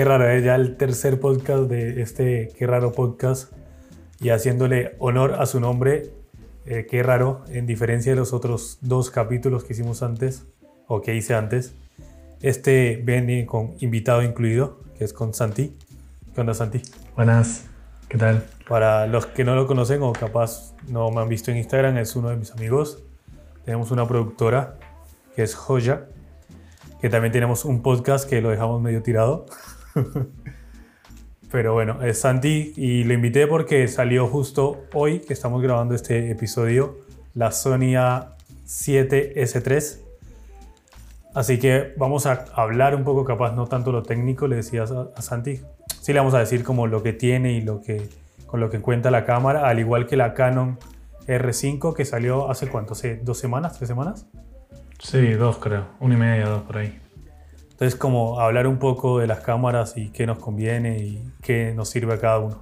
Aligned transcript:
qué 0.00 0.04
raro, 0.06 0.30
es 0.30 0.42
ya 0.42 0.54
el 0.54 0.78
tercer 0.78 1.20
podcast 1.20 1.64
de 1.64 2.00
este 2.00 2.48
Qué 2.56 2.66
raro 2.66 2.92
podcast 2.92 3.52
y 4.18 4.30
haciéndole 4.30 4.96
honor 4.98 5.34
a 5.34 5.44
su 5.44 5.60
nombre, 5.60 6.10
eh, 6.64 6.86
qué 6.88 7.02
raro, 7.02 7.44
en 7.50 7.66
diferencia 7.66 8.12
de 8.12 8.16
los 8.16 8.32
otros 8.32 8.78
dos 8.80 9.10
capítulos 9.10 9.62
que 9.62 9.74
hicimos 9.74 10.02
antes 10.02 10.46
o 10.86 11.02
que 11.02 11.14
hice 11.14 11.34
antes. 11.34 11.74
Este 12.40 12.96
viene 13.04 13.44
con 13.44 13.74
invitado 13.80 14.22
incluido, 14.22 14.80
que 14.96 15.04
es 15.04 15.12
con 15.12 15.34
Santi. 15.34 15.76
¿Qué 16.34 16.40
onda, 16.40 16.54
Santi? 16.54 16.80
Buenas, 17.14 17.66
¿qué 18.08 18.16
tal? 18.16 18.46
Para 18.66 19.06
los 19.06 19.26
que 19.26 19.44
no 19.44 19.54
lo 19.54 19.66
conocen 19.66 20.02
o 20.02 20.14
capaz 20.14 20.72
no 20.88 21.10
me 21.10 21.20
han 21.20 21.28
visto 21.28 21.50
en 21.50 21.58
Instagram, 21.58 21.98
es 21.98 22.16
uno 22.16 22.30
de 22.30 22.36
mis 22.36 22.52
amigos. 22.52 23.02
Tenemos 23.66 23.90
una 23.90 24.08
productora 24.08 24.78
que 25.36 25.42
es 25.42 25.54
Joya, 25.54 26.06
que 27.02 27.10
también 27.10 27.32
tenemos 27.32 27.66
un 27.66 27.82
podcast 27.82 28.26
que 28.26 28.40
lo 28.40 28.48
dejamos 28.48 28.80
medio 28.80 29.02
tirado. 29.02 29.44
Pero 31.50 31.72
bueno, 31.72 32.02
es 32.02 32.20
Santi 32.20 32.72
y 32.76 33.04
lo 33.04 33.14
invité 33.14 33.46
porque 33.46 33.88
salió 33.88 34.28
justo 34.28 34.84
hoy 34.92 35.20
que 35.20 35.32
estamos 35.32 35.60
grabando 35.62 35.94
este 35.94 36.30
episodio 36.30 36.98
la 37.34 37.50
Sony 37.50 37.94
A7S3. 38.66 39.98
Así 41.34 41.58
que 41.58 41.92
vamos 41.96 42.26
a 42.26 42.44
hablar 42.54 42.94
un 42.94 43.04
poco, 43.04 43.24
capaz 43.24 43.52
no 43.52 43.66
tanto 43.66 43.92
lo 43.92 44.02
técnico, 44.02 44.46
le 44.48 44.56
decías 44.56 44.90
a, 44.92 45.08
a 45.16 45.22
Santi. 45.22 45.60
Sí 46.00 46.12
le 46.12 46.18
vamos 46.18 46.34
a 46.34 46.38
decir 46.38 46.64
como 46.64 46.86
lo 46.86 47.02
que 47.02 47.12
tiene 47.12 47.52
y 47.52 47.60
lo 47.60 47.80
que, 47.80 48.08
con 48.46 48.60
lo 48.60 48.70
que 48.70 48.80
cuenta 48.80 49.10
la 49.10 49.24
cámara, 49.24 49.68
al 49.68 49.78
igual 49.78 50.06
que 50.06 50.16
la 50.16 50.34
Canon 50.34 50.78
R5 51.26 51.94
que 51.94 52.04
salió 52.04 52.50
hace 52.50 52.68
cuánto, 52.68 52.94
hace 52.94 53.16
dos 53.16 53.38
semanas, 53.38 53.76
tres 53.76 53.88
semanas. 53.88 54.26
Sí, 54.98 55.32
dos 55.32 55.58
creo, 55.58 55.86
una 56.00 56.14
y 56.14 56.18
media, 56.18 56.46
dos 56.46 56.62
por 56.62 56.78
ahí. 56.78 56.98
Entonces, 57.80 57.98
como 57.98 58.38
hablar 58.38 58.66
un 58.66 58.76
poco 58.76 59.20
de 59.20 59.26
las 59.26 59.40
cámaras 59.40 59.96
y 59.96 60.10
qué 60.10 60.26
nos 60.26 60.38
conviene 60.38 60.98
y 60.98 61.32
qué 61.40 61.72
nos 61.74 61.88
sirve 61.88 62.12
a 62.12 62.18
cada 62.18 62.38
uno. 62.38 62.58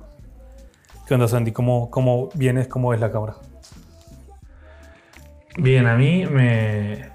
¿Qué 1.08 1.14
onda, 1.14 1.26
Sandy? 1.26 1.50
¿Cómo, 1.50 1.90
cómo 1.90 2.28
vienes? 2.34 2.68
¿Cómo 2.68 2.94
es 2.94 3.00
la 3.00 3.10
cámara? 3.10 3.34
Bien, 5.56 5.88
a 5.88 5.96
mí 5.96 6.24
me, 6.24 7.10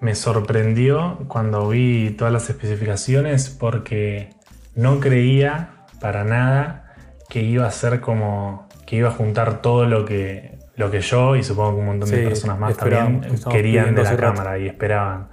me 0.00 0.16
sorprendió 0.16 1.18
cuando 1.28 1.68
vi 1.68 2.10
todas 2.18 2.32
las 2.32 2.50
especificaciones 2.50 3.48
porque 3.48 4.30
no 4.74 4.98
creía 4.98 5.84
para 6.00 6.24
nada 6.24 6.96
que 7.28 7.42
iba 7.42 7.64
a 7.64 7.70
ser 7.70 8.00
como 8.00 8.66
que 8.86 8.96
iba 8.96 9.10
a 9.10 9.12
juntar 9.12 9.62
todo 9.62 9.86
lo 9.86 10.04
que, 10.04 10.58
lo 10.74 10.90
que 10.90 11.00
yo 11.00 11.36
y 11.36 11.44
supongo 11.44 11.74
que 11.74 11.78
un 11.78 11.86
montón 11.86 12.10
de 12.10 12.26
personas 12.26 12.58
más 12.58 12.76
también 12.76 13.20
querían 13.48 13.94
de 13.94 14.02
la 14.02 14.16
cámara 14.16 14.58
y 14.58 14.66
esperaban. 14.66 15.28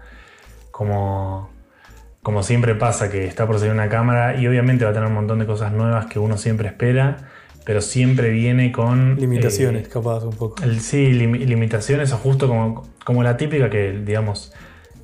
Como 0.70 1.53
como 2.24 2.42
siempre 2.42 2.74
pasa, 2.74 3.12
que 3.12 3.26
está 3.26 3.46
por 3.46 3.60
salir 3.60 3.74
una 3.74 3.90
cámara 3.90 4.40
y 4.40 4.48
obviamente 4.48 4.86
va 4.86 4.92
a 4.92 4.94
tener 4.94 5.08
un 5.10 5.14
montón 5.14 5.40
de 5.40 5.46
cosas 5.46 5.74
nuevas 5.74 6.06
que 6.06 6.20
uno 6.20 6.38
siempre 6.38 6.70
espera, 6.70 7.30
pero 7.66 7.82
siempre 7.82 8.30
viene 8.30 8.72
con... 8.72 9.18
Limitaciones, 9.20 9.88
eh, 9.88 9.90
capaz, 9.90 10.24
un 10.24 10.36
poco. 10.36 10.64
sí, 10.80 11.12
limitaciones 11.12 12.14
o 12.14 12.18
justo 12.18 12.48
como, 12.48 12.88
como 13.04 13.24
la 13.24 13.36
típica 13.36 13.70
que, 13.70 13.92
digamos, 13.92 14.54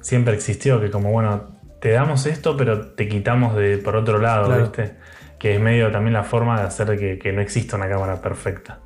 siempre 0.02 0.34
existió, 0.34 0.80
que 0.80 0.90
como, 0.90 1.12
bueno, 1.12 1.60
te 1.82 1.92
damos 1.92 2.26
esto, 2.26 2.56
pero 2.56 2.88
te 2.92 3.10
quitamos 3.10 3.56
de 3.56 3.78
por 3.78 3.98
otro 3.98 4.20
lado, 4.20 4.58
¿viste? 4.58 4.94
Que 5.38 5.56
es 5.56 5.62
medio 5.62 5.92
también 5.92 6.14
la 6.14 6.24
forma 6.24 6.60
de 6.60 6.68
hacer 6.68 6.98
que, 6.98 7.20
que 7.20 7.34
no 7.34 7.42
exista 7.42 7.76
una 7.76 7.90
cámara 7.90 8.22
perfecta. 8.22 8.80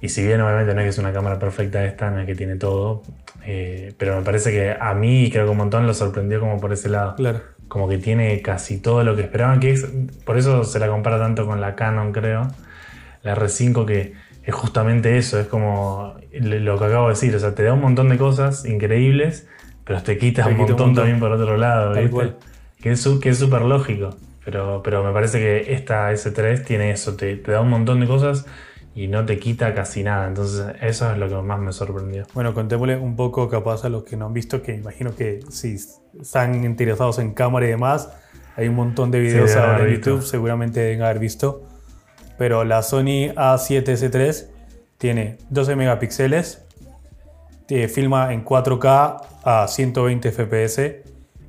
Y 0.00 0.08
si 0.08 0.24
bien 0.26 0.40
obviamente 0.40 0.74
no 0.74 0.80
es 0.80 0.86
que 0.86 0.90
es 0.90 0.98
una 0.98 1.12
cámara 1.12 1.38
perfecta 1.38 1.84
esta, 1.84 2.10
no 2.10 2.20
es 2.20 2.26
que 2.26 2.34
tiene 2.34 2.56
todo, 2.56 3.02
eh, 3.44 3.94
pero 3.98 4.16
me 4.16 4.22
parece 4.22 4.50
que 4.50 4.76
a 4.78 4.94
mí, 4.94 5.30
creo 5.30 5.44
que 5.44 5.50
un 5.50 5.56
montón 5.56 5.86
lo 5.86 5.94
sorprendió 5.94 6.40
como 6.40 6.60
por 6.60 6.72
ese 6.72 6.88
lado. 6.88 7.14
Claro. 7.14 7.40
Como 7.72 7.88
que 7.88 7.96
tiene 7.96 8.42
casi 8.42 8.82
todo 8.82 9.02
lo 9.02 9.16
que 9.16 9.22
esperaban, 9.22 9.58
que 9.58 9.70
es, 9.70 9.88
por 10.26 10.36
eso 10.36 10.62
se 10.62 10.78
la 10.78 10.88
compara 10.88 11.18
tanto 11.18 11.46
con 11.46 11.58
la 11.58 11.74
Canon, 11.74 12.12
creo. 12.12 12.48
La 13.22 13.34
R5 13.34 13.86
que 13.86 14.12
es 14.44 14.54
justamente 14.54 15.16
eso, 15.16 15.40
es 15.40 15.46
como 15.46 16.16
lo 16.32 16.78
que 16.78 16.84
acabo 16.84 17.06
de 17.08 17.14
decir, 17.14 17.34
o 17.34 17.38
sea, 17.38 17.54
te 17.54 17.62
da 17.62 17.72
un 17.72 17.80
montón 17.80 18.10
de 18.10 18.18
cosas 18.18 18.66
increíbles, 18.66 19.48
pero 19.84 20.02
te 20.02 20.18
quitas 20.18 20.48
un, 20.48 20.58
montón 20.58 20.94
también 20.94 21.18
por 21.18 21.32
otro 21.32 21.56
lado, 21.56 21.94
Que 22.82 22.90
es 22.90 23.00
súper 23.00 23.62
lógico, 23.62 24.16
pero, 24.44 24.82
pero 24.84 25.02
me 25.02 25.12
parece 25.14 25.38
que 25.38 25.72
esta 25.72 26.12
S3 26.12 26.66
tiene 26.66 26.90
eso, 26.90 27.16
te, 27.16 27.36
te 27.36 27.52
da 27.52 27.62
un 27.62 27.70
montón 27.70 28.00
de 28.00 28.06
cosas 28.06 28.44
y 28.94 29.08
no 29.08 29.24
te 29.24 29.38
quita 29.38 29.74
casi 29.74 30.02
nada. 30.02 30.28
Entonces, 30.28 30.66
eso 30.80 31.10
es 31.10 31.18
lo 31.18 31.28
que 31.28 31.34
más 31.36 31.58
me 31.58 31.72
sorprendió. 31.72 32.26
Bueno, 32.34 32.52
contémosle 32.54 32.96
un 32.96 33.16
poco 33.16 33.48
capaz 33.48 33.84
a 33.84 33.88
los 33.88 34.04
que 34.04 34.16
no 34.16 34.26
han 34.26 34.34
visto, 34.34 34.62
que 34.62 34.74
imagino 34.74 35.14
que 35.14 35.40
si 35.50 35.76
están 36.20 36.64
interesados 36.64 37.18
en 37.18 37.32
cámara 37.32 37.66
y 37.66 37.70
demás, 37.70 38.10
hay 38.56 38.68
un 38.68 38.74
montón 38.74 39.10
de 39.10 39.20
videos 39.20 39.56
ahora 39.56 39.86
en 39.86 39.94
YouTube, 39.94 40.22
seguramente 40.22 40.80
deben 40.80 41.02
haber 41.02 41.18
visto. 41.18 41.66
Pero 42.36 42.64
la 42.64 42.82
Sony 42.82 43.32
A7S3 43.34 44.46
tiene 44.98 45.38
12 45.50 45.76
megapíxeles, 45.76 46.64
filma 47.88 48.34
en 48.34 48.44
4K 48.44 49.22
a 49.44 49.66
120 49.66 50.30
fps 50.30 50.80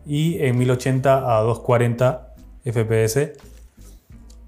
y 0.06 0.42
en 0.42 0.58
1080 0.58 1.38
a 1.38 1.42
240 1.42 2.36
fps 2.64 3.32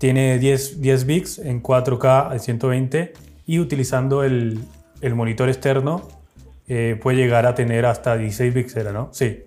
tiene 0.06 0.38
10, 0.38 0.82
10 0.82 1.06
bits 1.08 1.40
en 1.40 1.64
4K 1.64 2.32
a 2.32 2.38
120 2.38 3.14
y 3.48 3.58
utilizando 3.58 4.24
el, 4.24 4.60
el 5.02 5.16
monitor 5.16 5.50
externo 5.50 6.08
eh, 6.68 7.00
puede 7.02 7.18
llegar 7.18 7.48
a 7.48 7.56
tener 7.56 7.88
hasta 7.88 8.16
16 8.16 8.54
bits, 8.54 8.76
¿era, 8.76 8.92
no? 8.92 9.10
Sí. 9.12 9.46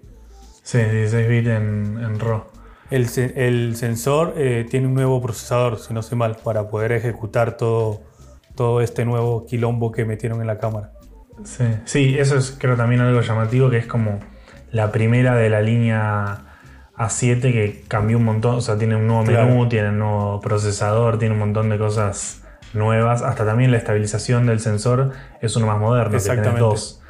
Sí, 0.65 0.79
16 0.79 1.29
bits 1.29 1.47
en, 1.47 2.01
en 2.03 2.19
RAW. 2.19 2.43
El, 2.91 3.07
el 3.37 3.77
sensor 3.77 4.35
eh, 4.37 4.67
tiene 4.69 4.89
un 4.89 4.95
nuevo 4.95 5.23
procesador, 5.23 5.79
si 5.79 5.95
no 5.95 6.03
sé 6.03 6.17
mal, 6.17 6.37
para 6.43 6.69
poder 6.69 6.91
ejecutar 6.91 7.57
todo, 7.57 8.01
todo 8.57 8.81
este 8.81 9.05
nuevo 9.05 9.47
quilombo 9.47 9.93
que 9.93 10.05
metieron 10.05 10.41
en 10.41 10.49
la 10.49 10.59
cámara. 10.59 10.91
Sí, 11.45 11.67
sí, 11.85 12.17
eso 12.19 12.37
es 12.37 12.57
creo 12.59 12.75
también 12.75 13.01
algo 13.01 13.21
llamativo, 13.21 13.71
que 13.71 13.79
es 13.79 13.87
como 13.87 14.19
la 14.73 14.91
primera 14.91 15.37
de 15.37 15.51
la 15.51 15.61
línea 15.63 16.48
a7 16.99 17.41
que 17.41 17.85
cambió 17.87 18.19
un 18.19 18.25
montón, 18.25 18.57
o 18.57 18.61
sea, 18.61 18.77
tiene 18.77 18.97
un 18.97 19.07
nuevo 19.07 19.25
menú, 19.25 19.69
tiene 19.69 19.91
un 19.91 20.01
nuevo 20.01 20.41
procesador, 20.41 21.19
tiene 21.19 21.35
un 21.35 21.39
montón 21.39 21.69
de 21.69 21.79
cosas 21.79 22.43
nuevas. 22.75 23.23
Hasta 23.23 23.47
también 23.47 23.71
la 23.71 23.79
estabilización 23.79 24.47
del 24.47 24.61
sensor 24.61 25.13
es 25.41 25.55
uno 25.57 25.67
más 25.67 25.79
moderno, 25.79 26.19
que 26.19 26.25
tenés 26.25 26.59
dos. 26.59 27.01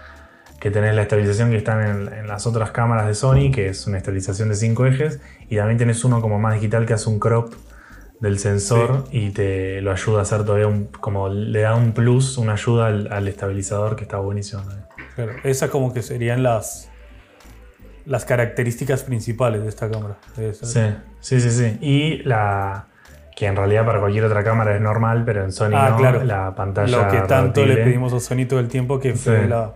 Que 0.60 0.70
tenés 0.70 0.94
la 0.94 1.02
estabilización 1.02 1.50
que 1.50 1.56
están 1.56 2.10
en, 2.12 2.26
las 2.26 2.46
otras 2.46 2.70
cámaras 2.72 3.06
de 3.06 3.14
Sony, 3.14 3.50
que 3.52 3.68
es 3.68 3.86
una 3.86 3.96
estabilización 3.96 4.48
de 4.50 4.56
5 4.56 4.86
ejes, 4.86 5.20
y 5.48 5.56
también 5.56 5.78
tenés 5.78 6.04
uno 6.04 6.20
como 6.20 6.38
más 6.38 6.54
digital 6.54 6.84
que 6.84 6.92
hace 6.94 7.08
un 7.08 7.18
crop 7.18 7.54
del 8.20 8.38
sensor 8.40 9.04
y 9.12 9.30
te 9.30 9.80
lo 9.80 9.92
ayuda 9.92 10.18
a 10.18 10.22
hacer 10.22 10.44
todavía 10.44 10.66
un, 10.66 10.86
como 10.86 11.28
le 11.28 11.60
da 11.60 11.76
un 11.76 11.92
plus, 11.92 12.36
una 12.36 12.54
ayuda 12.54 12.88
al, 12.88 13.28
estabilizador 13.28 13.94
que 13.94 14.02
está 14.02 14.18
buenísimo. 14.18 14.64
Claro, 15.14 15.32
esa 15.44 15.70
como 15.70 15.94
que 15.94 16.02
serían 16.02 16.42
las 16.42 16.90
las 18.08 18.24
características 18.24 19.04
principales 19.04 19.62
de 19.62 19.68
esta 19.68 19.90
cámara. 19.90 20.16
Sí, 20.34 20.50
sí, 21.20 21.40
sí, 21.40 21.50
sí. 21.50 21.78
Y 21.80 22.22
la 22.24 22.86
que 23.36 23.46
en 23.46 23.54
realidad 23.54 23.86
para 23.86 24.00
cualquier 24.00 24.24
otra 24.24 24.42
cámara 24.42 24.74
es 24.74 24.80
normal, 24.80 25.22
pero 25.24 25.44
en 25.44 25.52
Sony 25.52 25.74
ah, 25.74 25.90
no, 25.90 25.96
claro. 25.98 26.24
la 26.24 26.54
pantalla 26.56 27.04
Lo 27.04 27.08
que 27.08 27.20
tanto 27.20 27.64
le 27.64 27.76
pedimos 27.76 28.12
a 28.12 28.18
Sony 28.18 28.46
todo 28.48 28.58
el 28.58 28.66
tiempo 28.66 28.98
que 28.98 29.14
fue 29.14 29.46
la, 29.46 29.74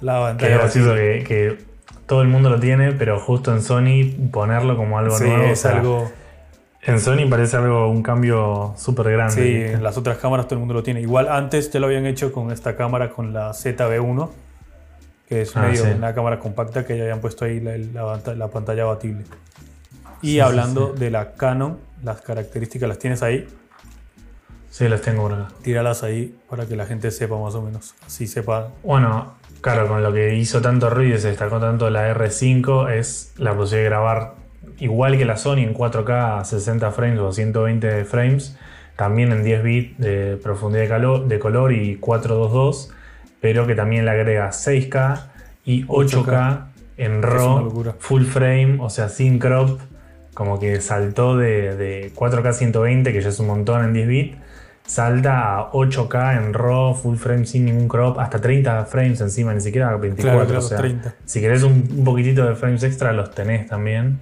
la 0.00 0.20
pantalla 0.20 0.68
que, 0.68 1.24
que, 1.24 1.58
todo 2.06 2.22
el 2.22 2.28
mundo 2.28 2.50
lo 2.50 2.58
tiene, 2.58 2.92
pero 2.92 3.20
justo 3.20 3.52
en 3.52 3.62
Sony 3.62 4.12
ponerlo 4.32 4.76
como 4.76 4.98
algo 4.98 5.18
nuevo. 5.18 5.44
es 5.44 5.64
algo... 5.66 6.10
En 6.82 7.00
Sony 7.00 7.28
parece 7.28 7.56
algo, 7.56 7.88
un 7.88 8.02
cambio 8.02 8.74
súper 8.76 9.10
grande. 9.10 9.34
Sí, 9.34 9.74
en 9.74 9.82
las 9.82 9.98
otras 9.98 10.18
cámaras 10.18 10.46
todo 10.46 10.54
el 10.54 10.60
mundo 10.60 10.74
lo 10.74 10.82
tiene. 10.84 11.00
Igual 11.00 11.28
antes 11.28 11.70
ya 11.70 11.80
lo 11.80 11.86
habían 11.86 12.06
hecho 12.06 12.32
con 12.32 12.52
esta 12.52 12.76
cámara, 12.76 13.10
con 13.10 13.32
la 13.32 13.50
ZB1, 13.50 14.30
que 15.28 15.42
es 15.42 15.56
ah, 15.56 15.70
una 15.96 16.14
cámara 16.14 16.38
compacta 16.38 16.84
que 16.84 16.96
ya 16.96 17.04
habían 17.04 17.20
puesto 17.20 17.44
ahí 17.44 17.60
la, 17.60 17.76
la, 18.34 18.48
pantalla 18.48 18.84
abatible. 18.84 19.24
Y 20.22 20.38
hablando 20.38 20.92
de 20.92 21.10
la 21.10 21.32
Canon, 21.32 21.78
las 22.02 22.20
características, 22.20 22.88
¿las 22.88 22.98
tienes 22.98 23.22
ahí? 23.22 23.46
Sí, 24.70 24.88
las 24.88 25.00
tengo 25.00 25.26
acá. 25.26 25.48
Tíralas 25.62 26.02
ahí 26.02 26.36
para 26.48 26.66
que 26.66 26.76
la 26.76 26.86
gente 26.86 27.10
sepa 27.10 27.38
más 27.38 27.54
o 27.54 27.62
menos. 27.62 27.94
Así 28.06 28.26
sepa. 28.26 28.68
Bueno, 28.82 29.34
claro, 29.60 29.88
con 29.88 30.02
lo 30.02 30.12
que 30.12 30.34
hizo 30.34 30.60
tanto 30.60 30.90
ruido 30.90 31.16
y 31.16 31.20
se 31.20 31.28
destacó 31.28 31.58
tanto 31.58 31.90
la 31.90 32.14
R5 32.14 32.90
es 32.92 33.32
la 33.36 33.54
posibilidad 33.54 33.84
de 33.84 33.88
grabar 33.88 34.34
igual 34.78 35.16
que 35.16 35.24
la 35.24 35.36
Sony 35.36 35.58
en 35.58 35.74
4K 35.74 36.40
a 36.40 36.44
60 36.44 36.90
frames 36.92 37.18
o 37.20 37.32
120 37.32 38.04
frames, 38.04 38.56
también 38.96 39.32
en 39.32 39.44
10 39.44 39.62
bits 39.62 39.98
de 39.98 40.38
profundidad 40.42 40.82
de, 40.82 40.88
calor, 40.88 41.26
de 41.26 41.38
color 41.38 41.72
y 41.72 41.96
422 41.96 42.92
pero 43.46 43.64
que 43.64 43.76
también 43.76 44.04
le 44.04 44.10
agrega 44.10 44.48
6K 44.48 45.20
y 45.64 45.84
8K, 45.86 46.64
en 46.96 47.22
RAW, 47.22 47.94
full 48.00 48.24
frame, 48.24 48.78
o 48.80 48.90
sea, 48.90 49.08
sin 49.08 49.38
crop, 49.38 49.78
como 50.34 50.58
que 50.58 50.80
saltó 50.80 51.36
de, 51.36 52.10
4K 52.12 52.52
120, 52.52 53.12
que 53.12 53.22
ya 53.22 53.28
es 53.28 53.38
un 53.38 53.46
montón 53.46 53.84
en 53.84 53.92
10 53.92 54.08
bits, 54.08 54.36
salta 54.84 55.58
a 55.58 55.70
8K 55.70 56.38
en 56.38 56.54
RAW, 56.54 56.94
full 56.94 57.14
frame 57.14 57.46
sin 57.46 57.66
ningún 57.66 57.86
crop, 57.86 58.18
hasta 58.18 58.40
30 58.40 58.84
frames 58.86 59.20
encima, 59.20 59.54
ni 59.54 59.60
siquiera 59.60 59.96
24. 59.96 60.58
o 60.58 60.60
sea, 60.60 60.82
si 61.24 61.40
querés 61.40 61.62
un, 61.62 62.02
poquitito 62.04 62.44
de 62.48 62.56
frames 62.56 62.82
extra, 62.82 63.12
los 63.12 63.30
tenés 63.30 63.68
también. 63.68 64.18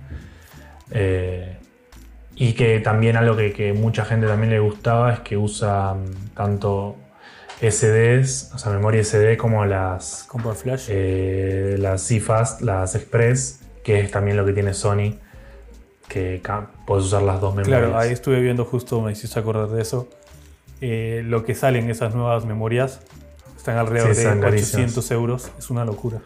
Eh, 0.91 1.57
Y 2.37 2.53
que 2.53 2.81
también 2.81 3.17
algo 3.17 3.37
que, 3.37 3.55
que 3.55 3.73
mucha 3.73 4.05
gente 4.05 4.27
también 4.27 4.51
le 4.51 4.59
gustaba 4.59 5.15
es 5.15 5.21
que 5.21 5.39
usa 5.39 5.95
mm, 5.95 6.35
tanto 6.35 6.97
SDs, 7.61 8.53
o 8.55 8.59
sea, 8.59 8.73
memoria 8.73 9.03
SD 9.03 9.37
como 9.37 9.65
las. 9.65 10.25
Como 10.29 10.53
flash. 10.55 10.87
Eh, 10.89 11.77
las 11.79 12.09
CFast, 12.09 12.61
las 12.61 12.95
Express, 12.95 13.61
que 13.83 14.01
es 14.01 14.11
también 14.11 14.37
lo 14.37 14.45
que 14.45 14.53
tiene 14.53 14.75
Sony, 14.75 15.15
que 16.09 16.43
puedes 16.87 17.07
usar 17.07 17.23
las 17.23 17.41
dos 17.41 17.55
memorias. 17.55 17.81
Claro, 17.81 17.99
ahí 17.99 18.13
estuve 18.13 18.41
viendo 18.41 18.65
justo, 18.65 19.01
me 19.01 19.13
hiciste 19.13 19.39
acordar 19.39 19.69
de 19.69 19.83
eso. 19.83 20.09
Eh, 20.81 21.23
lo 21.25 21.45
que 21.45 21.55
salen 21.55 21.89
esas 21.91 22.15
nuevas 22.15 22.45
memorias 22.45 23.01
están 23.57 23.79
alrededor 23.79 24.15
de 24.15 24.47
800 24.47 25.11
euros, 25.13 25.51
es 25.59 25.71
una 25.71 25.85
locura. 25.85 26.21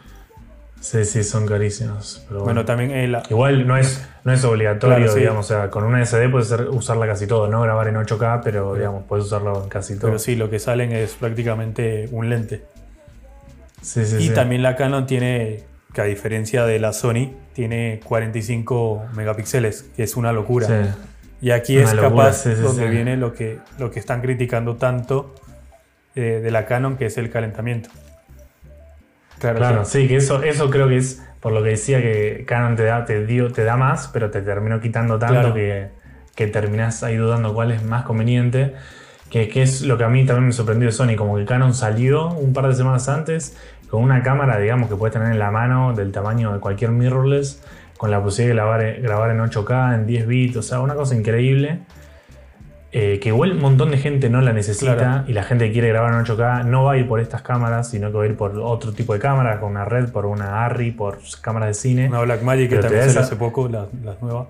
Sí, 0.81 1.05
sí, 1.05 1.25
son 1.25 1.47
carísimos. 1.47 2.25
bueno, 2.31 2.65
también 2.65 3.17
Igual 3.31 3.67
no 3.67 3.77
es, 3.77 4.07
no 4.25 4.33
es 4.33 4.45
obligatorio, 4.45 5.13
digamos, 5.15 5.47
o 5.47 5.49
sea, 5.49 5.71
con 5.71 5.85
una 5.85 6.05
SD 6.05 6.29
puedes 6.29 6.51
usarla 6.71 7.07
casi 7.07 7.27
todo, 7.27 7.49
no 7.49 7.61
grabar 7.63 7.89
en 7.89 7.97
8K, 7.97 8.41
pero 8.45 8.75
digamos, 8.75 9.05
puedes 9.09 9.27
usarlo 9.27 9.65
en 9.65 9.69
casi 9.69 9.95
todo. 9.95 10.09
Pero 10.09 10.19
sí, 10.19 10.37
lo 10.37 10.49
que 10.51 10.59
salen 10.59 10.93
es 10.93 11.15
prácticamente 11.15 12.09
un 12.13 12.31
lente. 12.31 12.63
Sí, 13.83 14.05
sí, 14.05 14.17
y 14.21 14.31
también 14.31 14.63
la 14.63 14.77
Canon 14.77 15.07
tiene, 15.07 15.65
que 15.93 16.01
a 16.01 16.05
diferencia 16.05 16.65
de 16.65 16.79
la 16.79 16.93
Sony, 16.93 17.33
tiene 17.55 18.01
45 18.05 19.07
megapíxeles, 19.15 19.83
que 19.97 20.05
es 20.05 20.17
una 20.17 20.33
locura. 20.33 20.97
Y 21.41 21.51
aquí 21.51 21.77
es 21.77 21.93
capaz 21.95 22.45
donde 22.45 22.89
viene 22.89 23.17
lo 23.17 23.33
que, 23.33 23.59
lo 23.79 23.91
que 23.91 24.01
están 24.01 24.21
criticando 24.21 24.77
tanto 24.77 25.35
eh, 26.15 26.41
de 26.43 26.51
la 26.51 26.67
Canon, 26.67 26.97
que 26.97 27.07
es 27.07 27.19
el 27.19 27.31
calentamiento. 27.31 27.91
Claro, 29.39 29.85
sí. 29.85 30.09
que 30.09 30.17
eso, 30.17 30.43
eso 30.43 30.71
creo 30.71 30.89
que 30.89 30.97
es 30.97 31.23
por 31.41 31.53
lo 31.53 31.63
que 31.63 31.71
decía 31.71 32.01
que 32.03 32.45
Canon 32.47 32.77
te 32.77 32.85
da, 32.85 33.05
te 33.05 33.25
dio, 33.25 33.53
te 33.53 33.65
da 33.65 33.77
más, 33.77 34.09
pero 34.13 34.31
te 34.31 34.43
terminó 34.43 34.81
quitando 34.81 35.19
tanto 35.19 35.55
que, 35.55 35.89
que 36.35 36.47
terminás 36.49 37.03
ahí 37.03 37.17
dudando 37.17 37.55
cuál 37.55 37.71
es 37.71 37.83
más 37.83 38.05
conveniente. 38.05 38.75
Que, 39.31 39.49
que, 39.49 39.61
es 39.61 39.83
lo 39.83 39.99
que 39.99 40.05
a 40.05 40.09
mí 40.09 40.25
también 40.25 40.47
me 40.47 40.53
sorprendió 40.53 40.87
de 40.87 40.93
Sony, 40.93 41.15
como 41.15 41.37
que 41.37 41.45
Canon 41.45 41.75
salió 41.75 42.29
un 42.29 42.55
par 42.55 42.67
de 42.67 42.75
semanas 42.75 43.11
antes 43.11 43.57
con 43.91 44.03
una 44.03 44.23
cámara, 44.23 44.59
digamos, 44.59 44.89
que 44.89 44.97
puedes 44.97 45.13
tener 45.13 45.31
en 45.31 45.39
la 45.39 45.51
mano 45.51 45.95
del 45.95 46.13
tamaño 46.13 46.53
de 46.53 46.61
cualquier 46.61 46.91
mirrorless, 46.91 47.63
con 47.97 48.11
la 48.11 48.23
posibilidad 48.23 48.55
de 48.55 48.57
grabar, 48.57 49.01
grabar 49.01 49.31
en 49.31 49.39
8K, 49.41 49.95
en 49.95 50.07
10 50.07 50.27
bits, 50.27 50.57
o 50.57 50.63
sea, 50.63 50.81
una 50.81 50.95
cosa 50.95 51.15
increíble. 51.15 51.81
Eh, 52.91 53.19
que 53.21 53.29
igual 53.29 53.53
un 53.53 53.61
montón 53.61 53.91
de 53.91 53.99
gente 53.99 54.31
no 54.31 54.41
la 54.41 54.55
necesita 54.55 55.25
y 55.29 55.35
la 55.35 55.43
gente 55.43 55.67
que 55.67 55.73
quiere 55.73 55.89
grabar 55.89 56.15
en 56.15 56.25
8K 56.25 56.65
no 56.65 56.85
va 56.85 56.93
a 56.93 56.97
ir 56.97 57.07
por 57.07 57.21
estas 57.21 57.43
cámaras, 57.43 57.91
sino 57.91 58.11
que 58.11 58.17
va 58.17 58.25
a 58.25 58.27
ir 58.27 58.37
por 58.37 58.59
otro 58.59 58.93
tipo 58.93 59.13
de 59.13 59.21
cámara, 59.21 59.61
con 59.61 59.73
una 59.73 59.85
red, 59.85 60.11
por 60.11 60.25
una 60.25 60.65
ARRI, 60.65 60.93
por 60.93 61.19
cámaras 61.43 61.69
de 61.69 61.75
cine. 61.75 62.09
Una 62.09 62.21
Blackmagic 62.21 62.71
que 62.71 62.77
también 62.79 63.03
hace 63.03 63.37
poco, 63.37 63.69
las 63.69 63.89
nuevas. 64.23 64.47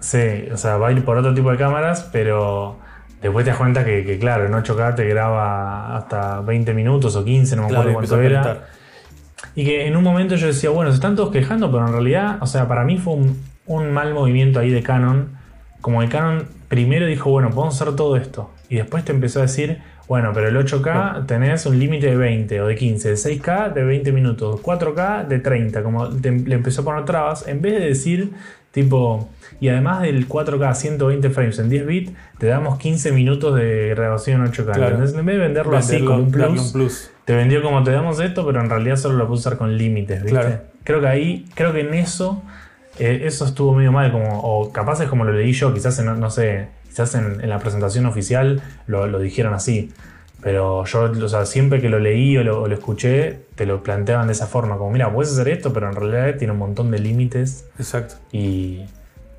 Sí, 0.00 0.48
o 0.50 0.56
sea, 0.56 0.78
va 0.78 0.88
a 0.88 0.92
ir 0.92 1.04
por 1.04 1.18
otro 1.18 1.34
tipo 1.34 1.50
de 1.50 1.58
cámaras, 1.58 2.08
pero 2.10 2.78
después 3.20 3.44
te 3.44 3.50
das 3.50 3.58
cuenta 3.58 3.84
que, 3.84 4.18
claro, 4.18 4.46
en 4.46 4.52
8K 4.52 4.94
te 4.94 5.04
graba 5.06 5.98
hasta 5.98 6.40
20 6.40 6.72
minutos 6.72 7.14
o 7.14 7.24
15, 7.24 7.56
no 7.56 7.62
me 7.62 7.68
acuerdo 7.68 7.92
cuánto 7.92 8.22
era. 8.22 8.68
Y 9.54 9.66
que 9.66 9.86
en 9.86 9.96
un 9.96 10.02
momento 10.02 10.36
yo 10.36 10.46
decía, 10.46 10.70
bueno, 10.70 10.90
se 10.90 10.96
están 10.96 11.14
todos 11.14 11.30
quejando, 11.30 11.70
pero 11.70 11.86
en 11.86 11.92
realidad, 11.92 12.38
o 12.40 12.46
sea, 12.46 12.66
para 12.66 12.84
mí 12.84 12.96
fue 12.96 13.14
un, 13.14 13.42
un 13.66 13.92
mal 13.92 14.14
movimiento 14.14 14.60
ahí 14.60 14.70
de 14.70 14.82
Canon. 14.82 15.28
Como 15.82 16.02
el 16.02 16.08
Canon 16.08 16.48
primero 16.68 17.06
dijo, 17.06 17.30
bueno, 17.30 17.50
podemos 17.50 17.80
hacer 17.80 17.94
todo 17.96 18.16
esto. 18.16 18.50
Y 18.68 18.76
después 18.76 19.04
te 19.04 19.12
empezó 19.12 19.40
a 19.40 19.42
decir, 19.42 19.78
bueno, 20.08 20.32
pero 20.34 20.48
el 20.48 20.56
8K 20.56 21.26
tenés 21.26 21.64
un 21.66 21.78
límite 21.78 22.08
de 22.08 22.16
20 22.16 22.60
o 22.60 22.66
de 22.66 22.74
15, 22.74 23.10
el 23.10 23.16
6K 23.16 23.72
de 23.72 23.84
20 23.84 24.12
minutos, 24.12 24.60
4K 24.62 25.26
de 25.26 25.38
30, 25.38 25.82
como 25.82 26.08
le 26.08 26.54
empezó 26.54 26.82
a 26.82 26.84
poner 26.84 27.04
trabas, 27.04 27.48
en 27.48 27.62
vez 27.62 27.74
de 27.74 27.86
decir, 27.86 28.32
tipo, 28.70 29.30
y 29.60 29.68
además 29.68 30.02
del 30.02 30.28
4K 30.28 30.74
120 30.74 31.30
frames 31.30 31.58
en 31.58 31.70
10 31.70 31.86
bits, 31.86 32.12
te 32.38 32.46
damos 32.46 32.78
15 32.78 33.12
minutos 33.12 33.54
de 33.56 33.94
grabación 33.96 34.44
en 34.44 34.52
8K. 34.52 34.76
Entonces, 34.76 35.16
en 35.16 35.24
vez 35.24 35.36
de 35.36 35.42
venderlo, 35.42 35.76
así 35.76 36.04
como 36.04 36.18
un 36.18 36.30
plus, 36.30 37.10
te 37.24 37.34
vendió 37.34 37.62
como 37.62 37.82
te 37.82 37.92
damos 37.92 38.20
esto, 38.20 38.44
pero 38.44 38.60
en 38.60 38.68
realidad 38.68 38.96
solo 38.96 39.16
lo 39.16 39.26
puedes 39.26 39.40
usar 39.40 39.56
con 39.56 39.78
límites, 39.78 40.22
¿viste? 40.22 40.60
Creo 40.84 41.00
que 41.00 41.06
ahí, 41.06 41.46
creo 41.54 41.72
que 41.72 41.80
en 41.80 41.94
eso 41.94 42.42
eh, 42.98 43.22
eso 43.24 43.44
estuvo 43.44 43.74
medio 43.74 43.92
mal, 43.92 44.12
como, 44.12 44.40
o 44.40 44.72
capaz 44.72 45.00
es 45.00 45.08
como 45.08 45.24
lo 45.24 45.32
leí 45.32 45.52
yo, 45.52 45.72
quizás 45.74 45.98
en, 45.98 46.18
no 46.18 46.30
sé, 46.30 46.68
quizás 46.86 47.14
en, 47.14 47.48
la 47.48 47.58
presentación 47.58 48.06
oficial 48.06 48.62
lo, 48.86 49.18
dijeron 49.18 49.54
así. 49.54 49.92
Pero 50.40 50.84
yo, 50.84 51.10
o 51.10 51.28
sea, 51.28 51.46
siempre 51.46 51.80
que 51.80 51.88
lo 51.88 51.98
leí 51.98 52.36
o 52.36 52.44
lo, 52.44 52.66
escuché, 52.66 53.40
te 53.54 53.64
lo 53.64 53.82
planteaban 53.82 54.26
de 54.26 54.34
esa 54.34 54.46
forma, 54.46 54.76
como, 54.76 54.90
mira, 54.90 55.12
puedes 55.12 55.32
hacer 55.32 55.48
esto, 55.48 55.72
pero 55.72 55.88
en 55.88 55.96
realidad 55.96 56.38
tiene 56.38 56.52
un 56.52 56.58
montón 56.58 56.90
de 56.90 56.98
límites. 56.98 57.66
Exacto. 57.78 58.16
Y, 58.30 58.84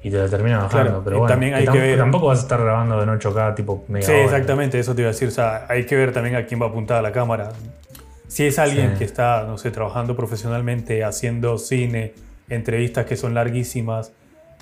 y 0.02 0.10
te 0.10 0.18
lo 0.18 0.28
terminan 0.28 0.62
bajando. 0.62 1.02
pero 1.04 1.20
bueno, 1.20 1.32
también 1.32 1.54
hay 1.54 1.68
que 1.68 1.80
ver... 1.80 1.98
tampoco 1.98 2.28
vas 2.28 2.40
a 2.40 2.42
estar 2.42 2.60
grabando 2.60 3.02
en 3.02 3.10
8K 3.10 3.56
tipo 3.56 3.86
mega 3.88 4.06
Sí, 4.06 4.14
exactamente, 4.14 4.80
eso 4.80 4.96
te 4.96 5.02
iba 5.02 5.10
a 5.10 5.14
decir. 5.14 5.28
O 5.28 5.32
sea, 5.32 5.66
hay 5.70 5.86
que 5.86 5.96
ver 5.96 6.12
también 6.12 6.36
a 6.36 6.46
quién 6.46 6.60
va 6.60 6.68
apuntada 6.68 7.04
la 7.04 7.12
cámara. 7.12 7.50
Si 8.28 8.44
es 8.44 8.58
alguien 8.58 8.96
que 8.98 9.04
está, 9.04 9.44
no 9.44 9.60
sé, 9.60 9.70
trabajando 9.70 10.16
profesionalmente, 10.16 11.04
haciendo 11.04 11.60
cine, 11.60 12.14
entrevistas 12.50 13.06
que 13.06 13.16
son 13.16 13.34
larguísimas, 13.34 14.12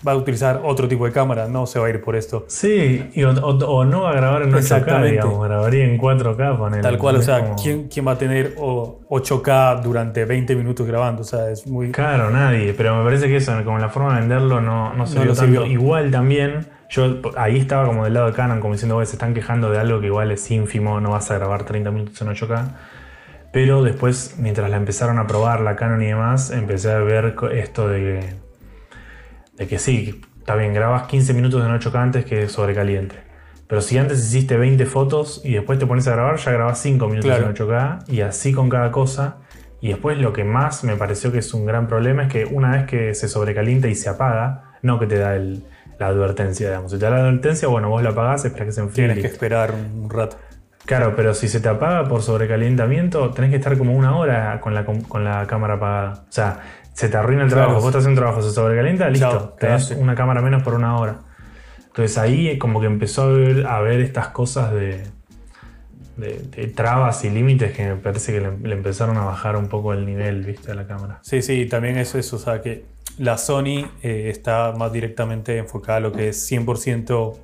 va 0.05 0.11
a 0.11 0.15
utilizar 0.15 0.61
otro 0.63 0.87
tipo 0.87 1.05
de 1.05 1.11
cámara, 1.11 1.47
no 1.47 1.65
se 1.65 1.79
va 1.79 1.87
a 1.87 1.89
ir 1.89 2.01
por 2.01 2.15
esto. 2.15 2.45
Sí, 2.47 3.11
o, 3.23 3.85
no 3.85 4.01
va 4.01 4.11
a 4.11 4.15
grabar 4.15 4.43
en 4.43 4.51
8K, 4.51 5.11
digamos, 5.11 5.47
grabaría 5.47 5.85
en 5.85 5.97
4K. 5.97 6.81
Tal 6.81 6.97
cual, 6.97 7.15
o 7.17 7.21
sea, 7.21 7.55
¿quién, 7.61 7.87
¿quién, 7.87 8.05
va 8.05 8.11
a 8.13 8.17
tener 8.17 8.55
8K 8.55 9.81
durante 9.81 10.25
20 10.25 10.55
minutos 10.55 10.85
grabando? 10.85 11.21
O 11.21 11.25
sea, 11.25 11.49
es 11.49 11.65
muy... 11.67 11.91
Claro, 11.91 12.29
nadie, 12.29 12.73
pero 12.73 12.97
me 12.97 13.03
parece 13.03 13.27
que 13.27 13.37
eso, 13.37 13.53
como 13.63 13.79
la 13.79 13.89
forma 13.89 14.15
de 14.15 14.21
venderlo 14.21 14.61
no, 14.61 14.93
no 14.93 15.07
se 15.07 15.23
no 15.23 15.33
tanto. 15.33 15.65
Igual 15.65 16.11
también, 16.11 16.67
yo 16.89 17.21
ahí 17.37 17.57
estaba 17.57 17.85
como 17.85 18.03
del 18.03 18.13
lado 18.13 18.27
de 18.27 18.33
Canon, 18.33 18.59
como 18.59 18.73
diciendo, 18.73 19.03
se 19.05 19.13
están 19.13 19.33
quejando 19.33 19.69
de 19.69 19.79
algo 19.79 19.99
que 20.01 20.07
igual 20.07 20.31
es 20.31 20.49
ínfimo, 20.51 20.99
no 20.99 21.11
vas 21.11 21.31
a 21.31 21.35
grabar 21.35 21.63
30 21.63 21.91
minutos 21.91 22.21
en 22.21 22.27
8K. 22.27 22.67
Pero 23.53 23.83
después, 23.83 24.35
mientras 24.39 24.67
la 24.71 24.77
empezaron 24.77 25.19
a 25.19 25.27
probar, 25.27 25.61
la 25.61 25.75
Canon 25.75 26.01
y 26.01 26.07
demás, 26.07 26.49
empecé 26.49 26.91
a 26.91 26.97
ver 26.97 27.35
esto 27.53 27.87
de, 27.87 28.33
de 29.55 29.67
que 29.67 29.77
sí, 29.77 30.21
está 30.39 30.55
bien, 30.55 30.73
grabas 30.73 31.03
15 31.03 31.35
minutos 31.35 31.63
en 31.63 31.71
8K 31.71 31.95
antes 31.95 32.25
que 32.25 32.49
sobrecaliente. 32.49 33.15
Pero 33.67 33.79
si 33.81 33.99
antes 33.99 34.17
hiciste 34.17 34.57
20 34.57 34.87
fotos 34.87 35.41
y 35.45 35.53
después 35.53 35.77
te 35.77 35.85
pones 35.85 36.07
a 36.07 36.13
grabar, 36.13 36.37
ya 36.37 36.51
grabas 36.51 36.79
5 36.79 37.07
minutos 37.07 37.31
en 37.31 37.53
8K 37.53 38.09
y 38.09 38.21
así 38.21 38.53
con 38.53 38.69
cada 38.69 38.91
cosa. 38.91 39.37
Y 39.81 39.89
después 39.89 40.17
lo 40.17 40.33
que 40.33 40.43
más 40.43 40.83
me 40.83 40.95
pareció 40.95 41.31
que 41.31 41.37
es 41.37 41.53
un 41.53 41.67
gran 41.67 41.87
problema 41.87 42.23
es 42.23 42.29
que 42.29 42.45
una 42.45 42.71
vez 42.71 42.87
que 42.87 43.13
se 43.13 43.27
sobrecalienta 43.27 43.87
y 43.87 43.93
se 43.93 44.09
apaga, 44.09 44.71
no 44.81 44.97
que 44.97 45.05
te 45.05 45.19
da 45.19 45.37
la 45.37 46.07
advertencia, 46.07 46.69
digamos. 46.69 46.91
Si 46.91 46.97
te 46.97 47.05
da 47.05 47.11
la 47.11 47.17
advertencia, 47.17 47.67
bueno, 47.67 47.89
vos 47.89 48.01
la 48.01 48.09
apagás, 48.09 48.45
esperas 48.45 48.65
que 48.65 48.71
se 48.71 48.81
enfríe. 48.81 49.05
Tienes 49.05 49.23
que 49.23 49.31
esperar 49.31 49.75
un 49.75 50.09
rato. 50.09 50.37
Claro, 50.85 51.15
pero 51.15 51.33
si 51.33 51.47
se 51.47 51.59
te 51.61 51.69
apaga 51.69 52.07
por 52.09 52.21
sobrecalentamiento, 52.21 53.31
tenés 53.31 53.51
que 53.51 53.57
estar 53.57 53.77
como 53.77 53.95
una 53.95 54.17
hora 54.17 54.59
con 54.59 54.73
la, 54.73 54.85
con 54.85 55.23
la 55.23 55.47
cámara 55.47 55.75
apagada. 55.75 56.25
O 56.27 56.31
sea, 56.31 56.59
se 56.93 57.09
te 57.09 57.17
arruina 57.17 57.43
el 57.43 57.49
trabajo. 57.49 57.75
Vos 57.75 57.85
estás 57.85 58.01
haciendo 58.01 58.19
un 58.19 58.25
trabajo, 58.25 58.41
se 58.41 58.51
sobrecalienta, 58.51 59.09
listo. 59.09 59.55
tenés 59.59 59.91
una 59.91 60.15
cámara 60.15 60.41
menos 60.41 60.61
por 60.63 60.73
una 60.73 60.97
hora. 60.97 61.19
Entonces 61.87 62.17
ahí 62.17 62.57
como 62.57 62.79
que 62.79 62.87
empezó 62.87 63.23
a 63.67 63.81
ver, 63.81 64.01
estas 64.01 64.29
cosas 64.29 64.73
de, 64.73 65.03
de, 66.17 66.67
trabas 66.67 67.23
y 67.23 67.29
límites 67.29 67.71
que 67.73 67.87
me 67.87 67.95
parece 67.95 68.33
que 68.33 68.39
le, 68.41 68.73
empezaron 68.73 69.15
a 69.17 69.25
bajar 69.25 69.55
un 69.55 69.69
poco 69.69 69.93
el 69.93 70.05
nivel 70.05 70.43
¿viste? 70.43 70.69
de 70.69 70.75
la 70.75 70.87
cámara. 70.87 71.19
Sí, 71.21 71.41
sí, 71.41 71.65
también 71.67 71.97
eso 71.97 72.17
es, 72.17 72.33
o 72.33 72.39
sea, 72.39 72.61
que 72.61 72.85
la 73.19 73.37
Sony 73.37 73.89
eh, 74.01 74.29
está 74.29 74.73
más 74.75 74.91
directamente 74.91 75.57
enfocada 75.57 75.97
a 75.99 76.01
lo 76.01 76.11
que 76.11 76.29
es 76.29 76.51
100% 76.51 77.37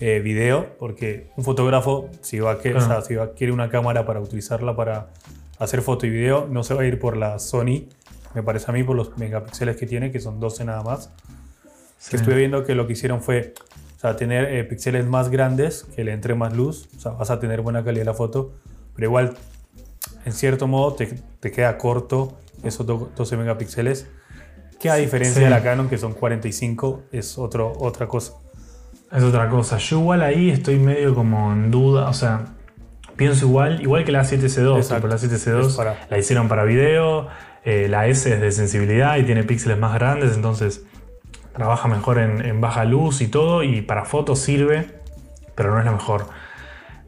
eh, 0.00 0.20
video, 0.20 0.76
porque 0.78 1.30
un 1.36 1.44
fotógrafo, 1.44 2.08
si 2.22 2.40
va, 2.40 2.52
a 2.52 2.58
que, 2.58 2.74
si 3.06 3.14
va 3.14 3.32
quiere 3.34 3.52
una 3.52 3.68
cámara 3.68 4.06
para 4.06 4.20
utilizarla 4.20 4.74
para 4.74 5.10
hacer 5.58 5.82
foto 5.82 6.06
y 6.06 6.10
video, 6.10 6.48
no 6.50 6.64
se 6.64 6.74
va 6.74 6.82
a 6.82 6.86
ir 6.86 6.98
por 6.98 7.16
la 7.18 7.38
Sony, 7.38 7.84
me 8.34 8.42
parece 8.42 8.70
a 8.70 8.74
mí, 8.74 8.82
por 8.82 8.96
los 8.96 9.16
megapíxeles 9.18 9.76
que 9.76 9.86
tiene, 9.86 10.10
que 10.10 10.18
son 10.18 10.40
12 10.40 10.64
nada 10.64 10.82
más. 10.82 11.10
Que 12.08 12.16
estuve 12.16 12.36
viendo 12.36 12.64
que 12.64 12.74
lo 12.74 12.86
que 12.86 12.94
hicieron 12.94 13.20
fue 13.20 13.52
o 13.96 14.00
sea, 14.00 14.16
tener 14.16 14.46
eh, 14.46 14.64
píxeles 14.64 15.04
más 15.04 15.28
grandes, 15.28 15.84
que 15.94 16.02
le 16.02 16.12
entre 16.12 16.34
más 16.34 16.56
luz, 16.56 16.88
o 16.96 17.00
sea, 17.00 17.12
vas 17.12 17.30
a 17.30 17.38
tener 17.38 17.60
buena 17.60 17.84
calidad 17.84 18.06
la 18.06 18.14
foto, 18.14 18.54
pero 18.94 19.08
igual, 19.08 19.36
en 20.24 20.32
cierto 20.32 20.66
modo, 20.66 20.94
te, 20.94 21.06
te 21.40 21.50
queda 21.52 21.76
corto 21.76 22.38
esos 22.62 22.86
12 22.86 23.36
megapíxeles, 23.36 24.06
que 24.78 24.88
a 24.88 24.94
diferencia 24.94 25.44
de 25.44 25.50
la 25.50 25.62
Canon, 25.62 25.90
que 25.90 25.98
son 25.98 26.14
45, 26.14 27.02
es 27.12 27.36
otro, 27.36 27.74
otra 27.78 28.08
cosa. 28.08 28.39
Es 29.12 29.24
otra 29.24 29.48
cosa. 29.48 29.78
Yo 29.78 29.98
igual 29.98 30.22
ahí 30.22 30.50
estoy 30.50 30.78
medio 30.78 31.14
como 31.14 31.52
en 31.52 31.70
duda. 31.70 32.08
O 32.08 32.12
sea, 32.12 32.46
pienso 33.16 33.46
igual, 33.46 33.80
igual 33.82 34.04
que 34.04 34.12
la 34.12 34.22
7C2. 34.22 34.88
La 34.88 35.16
7C2 35.16 35.94
la 36.08 36.18
hicieron 36.18 36.48
para 36.48 36.64
video. 36.64 37.28
Eh, 37.64 37.88
la 37.88 38.06
S 38.06 38.32
es 38.32 38.40
de 38.40 38.52
sensibilidad 38.52 39.16
y 39.16 39.24
tiene 39.24 39.42
píxeles 39.42 39.78
más 39.78 39.94
grandes. 39.94 40.34
Entonces 40.36 40.84
trabaja 41.54 41.88
mejor 41.88 42.18
en, 42.18 42.60
baja 42.60 42.84
luz 42.84 43.20
y 43.20 43.26
todo. 43.26 43.64
Y 43.64 43.82
para 43.82 44.04
fotos 44.04 44.38
sirve, 44.38 44.86
pero 45.56 45.72
no 45.72 45.80
es 45.80 45.84
la 45.84 45.92
mejor. 45.92 46.28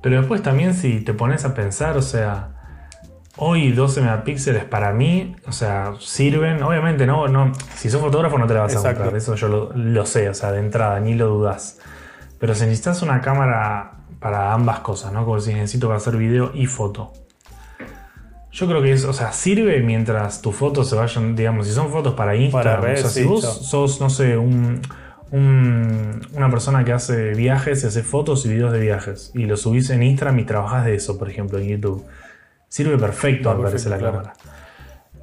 Pero 0.02 0.18
después 0.18 0.42
también 0.42 0.74
si 0.74 1.00
te 1.00 1.14
pones 1.14 1.44
a 1.44 1.54
pensar, 1.54 1.96
o 1.96 2.02
sea, 2.02 2.51
Hoy 3.38 3.72
12 3.72 4.02
megapíxeles 4.02 4.64
para 4.64 4.92
mí, 4.92 5.34
o 5.46 5.52
sea, 5.52 5.94
sirven. 6.00 6.62
Obviamente, 6.62 7.06
no, 7.06 7.28
no. 7.28 7.52
Si 7.74 7.88
sos 7.88 8.00
fotógrafo 8.00 8.38
no 8.38 8.46
te 8.46 8.52
la 8.52 8.60
vas 8.60 8.76
a 8.76 8.82
comprar, 8.82 9.16
eso 9.16 9.34
yo 9.36 9.72
lo, 9.74 10.06
sé, 10.06 10.28
o 10.28 10.34
sea, 10.34 10.52
de 10.52 10.60
entrada, 10.60 11.00
ni 11.00 11.14
lo 11.14 11.28
dudas. 11.28 11.78
Pero 12.38 12.54
si 12.54 12.64
necesitas 12.64 13.00
una 13.00 13.22
cámara 13.22 13.92
para 14.20 14.52
ambas 14.52 14.80
cosas, 14.80 15.12
¿no? 15.12 15.24
Como 15.24 15.40
si 15.40 15.54
necesito 15.54 15.86
para 15.86 15.96
hacer 15.96 16.16
video 16.16 16.50
y 16.54 16.66
foto. 16.66 17.12
Yo 18.50 18.66
creo 18.66 18.82
que 18.82 18.92
es, 18.92 19.04
o 19.06 19.14
sea, 19.14 19.32
sirve 19.32 19.80
mientras 19.80 20.42
tus 20.42 20.54
fotos 20.54 20.90
se 20.90 20.96
vayan, 20.96 21.34
digamos, 21.34 21.66
si 21.66 21.72
son 21.72 21.90
fotos 21.90 22.12
para 22.12 22.36
Instagram. 22.36 22.82
o 22.82 22.96
sea, 22.96 23.08
si 23.08 23.24
vos 23.24 23.42
sos, 23.42 23.98
no 23.98 24.10
sé, 24.10 24.36
un, 24.36 24.82
una 25.30 26.50
persona 26.50 26.84
que 26.84 26.92
hace 26.92 27.32
viajes 27.32 27.82
y 27.82 27.86
hace 27.86 28.02
fotos 28.02 28.44
y 28.44 28.50
videos 28.50 28.72
de 28.72 28.80
viajes 28.80 29.30
y 29.34 29.46
lo 29.46 29.56
subís 29.56 29.88
en 29.88 30.02
Instagram 30.02 30.38
y 30.40 30.44
trabajas 30.44 30.84
de 30.84 30.94
eso, 30.94 31.18
por 31.18 31.30
ejemplo, 31.30 31.58
en 31.58 31.68
YouTube 31.68 32.04
Sirve 32.72 32.96
perfecto, 32.96 33.54
me 33.54 33.64
parece, 33.64 33.90
la 33.90 33.98
cámara. 33.98 34.32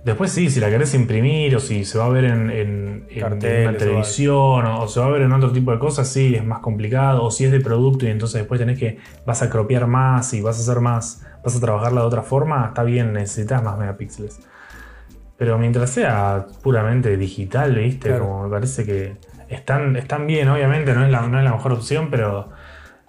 Después 0.05 0.31
sí, 0.31 0.51
si 0.51 0.59
la 0.59 0.69
querés 0.69 0.93
imprimir 0.93 1.55
o 1.55 1.59
si 1.59 1.83
se 1.83 1.97
va 1.97 2.05
a 2.05 2.09
ver 2.09 2.25
en, 2.25 2.51
en, 2.51 3.07
televisión 3.39 4.67
o, 4.67 4.87
se 4.87 4.99
va 4.99 5.07
a 5.07 5.09
ver 5.09 5.23
en 5.23 5.31
otro 5.31 5.51
tipo 5.51 5.71
de 5.71 5.79
cosas, 5.79 6.07
sí, 6.07 6.35
es 6.35 6.45
más 6.45 6.59
complicado. 6.59 7.23
O 7.23 7.31
si 7.31 7.45
es 7.45 7.51
de 7.51 7.59
producto 7.59 8.05
y 8.05 8.09
entonces 8.09 8.41
después 8.41 8.59
tenés 8.59 8.77
que, 8.77 8.99
vas 9.25 9.41
a 9.41 9.49
cropear 9.49 9.87
más 9.87 10.31
y 10.35 10.41
vas 10.41 10.59
a 10.59 10.61
hacer 10.61 10.79
más, 10.79 11.25
vas 11.43 11.55
a 11.55 11.59
trabajarla 11.59 12.01
de 12.01 12.05
otra 12.05 12.21
forma, 12.21 12.67
está 12.67 12.83
bien, 12.83 13.13
necesitas 13.13 13.63
más 13.63 13.79
megapíxeles. 13.79 14.41
Pero 15.35 15.57
mientras 15.57 15.89
sea 15.89 16.45
puramente 16.61 17.17
digital, 17.17 17.73
¿viste? 17.73 18.15
Como 18.19 18.43
me 18.43 18.49
parece 18.51 18.85
que 18.85 19.17
están, 19.47 19.95
están 19.95 20.27
bien, 20.27 20.49
obviamente, 20.49 20.93
no 20.93 21.03
es, 21.03 21.11
la, 21.11 21.21
no 21.21 21.39
es 21.39 21.43
la 21.43 21.53
mejor 21.53 21.71
opción, 21.71 22.09
pero 22.11 22.51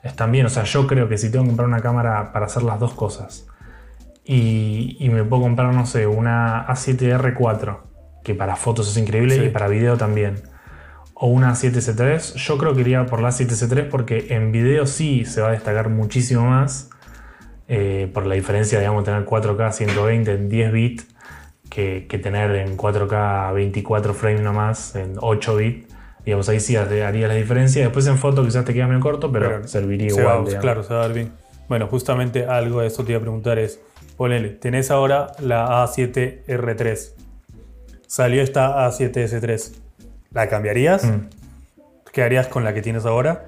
están 0.02 0.32
bien. 0.32 0.46
O 0.46 0.48
sea, 0.48 0.64
yo 0.64 0.86
creo 0.86 1.10
que 1.10 1.18
si 1.18 1.30
tengo 1.30 1.44
que 1.44 1.50
comprar 1.50 1.68
una 1.68 1.80
cámara 1.80 2.32
para 2.32 2.46
hacer 2.46 2.62
las 2.62 2.80
dos 2.80 2.94
cosas, 2.94 3.46
y, 4.32 5.08
me 5.10 5.24
puedo 5.24 5.42
comprar, 5.42 5.74
no 5.74 5.86
sé, 5.86 6.06
una 6.06 6.64
A7R4, 6.68 7.78
que 8.22 8.36
para 8.36 8.54
fotos 8.54 8.88
es 8.88 8.96
increíble 8.96 9.44
y 9.44 9.48
para 9.48 9.66
video 9.66 9.96
también. 9.96 10.36
O 11.14 11.26
una 11.26 11.50
A7C3. 11.50 12.36
Yo 12.36 12.56
creo 12.56 12.72
que 12.74 12.82
iría 12.82 13.06
por 13.06 13.20
la 13.20 13.30
A7C3 13.30 13.88
porque 13.88 14.28
en 14.30 14.52
video 14.52 14.86
sí 14.86 15.24
se 15.24 15.40
va 15.40 15.48
a 15.48 15.50
destacar 15.50 15.88
muchísimo 15.88 16.44
más. 16.44 16.90
Eh, 17.66 18.08
por 18.14 18.24
la 18.24 18.36
diferencia, 18.36 18.78
digamos, 18.78 19.02
tener 19.02 19.24
4K 19.24 19.72
120 19.72 20.32
en 20.32 20.48
10 20.48 20.72
bits 20.72 21.06
que, 21.68 22.20
tener 22.22 22.54
en 22.54 22.76
4K 22.76 23.52
24 23.52 24.14
frames 24.14 24.42
nomás 24.42 24.94
en 24.94 25.16
8 25.18 25.56
bits. 25.56 25.94
Digamos, 26.24 26.48
ahí 26.48 26.60
sí 26.60 26.76
haría 26.76 27.10
la 27.10 27.34
diferencia. 27.34 27.82
Después 27.82 28.06
en 28.06 28.16
foto 28.16 28.44
quizás 28.44 28.64
te 28.64 28.74
queda 28.74 28.86
medio 28.86 29.00
corto, 29.00 29.32
pero, 29.32 29.66
serviría 29.66 30.06
igual. 30.06 30.44
claro, 30.60 30.84
se 30.84 30.94
va 30.94 31.02
a 31.02 31.08
ver 31.08 31.16
bien. 31.16 31.49
Bueno, 31.70 31.86
justamente 31.86 32.46
algo 32.46 32.80
de 32.80 32.88
eso 32.88 33.04
te 33.04 33.12
iba 33.12 33.18
a 33.18 33.22
preguntar 33.22 33.60
es, 33.60 33.80
ponele, 34.16 34.48
tenés 34.48 34.90
ahora 34.90 35.28
la 35.38 35.84
A7R3. 35.84 37.12
Salió 38.08 38.42
esta 38.42 38.88
A7S3. 38.88 39.76
¿La 40.32 40.48
cambiarías? 40.48 41.04
Mm. 41.04 41.28
¿Qué 42.12 42.24
harías 42.24 42.48
con 42.48 42.64
la 42.64 42.74
que 42.74 42.82
tienes 42.82 43.06
ahora? 43.06 43.44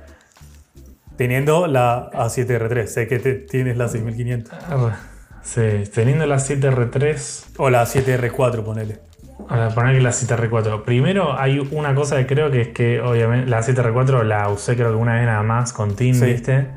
Teniendo 1.16 1.66
la 1.66 2.12
A7R3. 2.12 2.86
Sé 2.86 3.08
que 3.08 3.18
tienes 3.18 3.76
la 3.76 3.88
6500. 3.88 4.52
Ah, 4.68 5.00
sí, 5.42 5.82
teniendo 5.92 6.24
la 6.24 6.36
7R3. 6.36 7.54
O 7.56 7.70
la 7.70 7.82
7R4, 7.82 8.62
ponele. 8.62 9.00
A 9.48 9.70
poner 9.70 10.00
la 10.00 10.10
7R4. 10.10 10.84
Primero 10.84 11.36
hay 11.36 11.58
una 11.72 11.92
cosa 11.96 12.18
que 12.18 12.26
creo 12.28 12.52
que 12.52 12.60
es 12.60 12.68
que 12.68 13.00
obviamente 13.00 13.50
la 13.50 13.62
7R4 13.62 14.22
la 14.22 14.48
usé 14.48 14.76
creo 14.76 14.90
que 14.90 14.94
una 14.94 15.14
vez 15.14 15.26
nada 15.26 15.42
más 15.42 15.72
con 15.72 15.96
Team, 15.96 16.20
¿viste? 16.20 16.68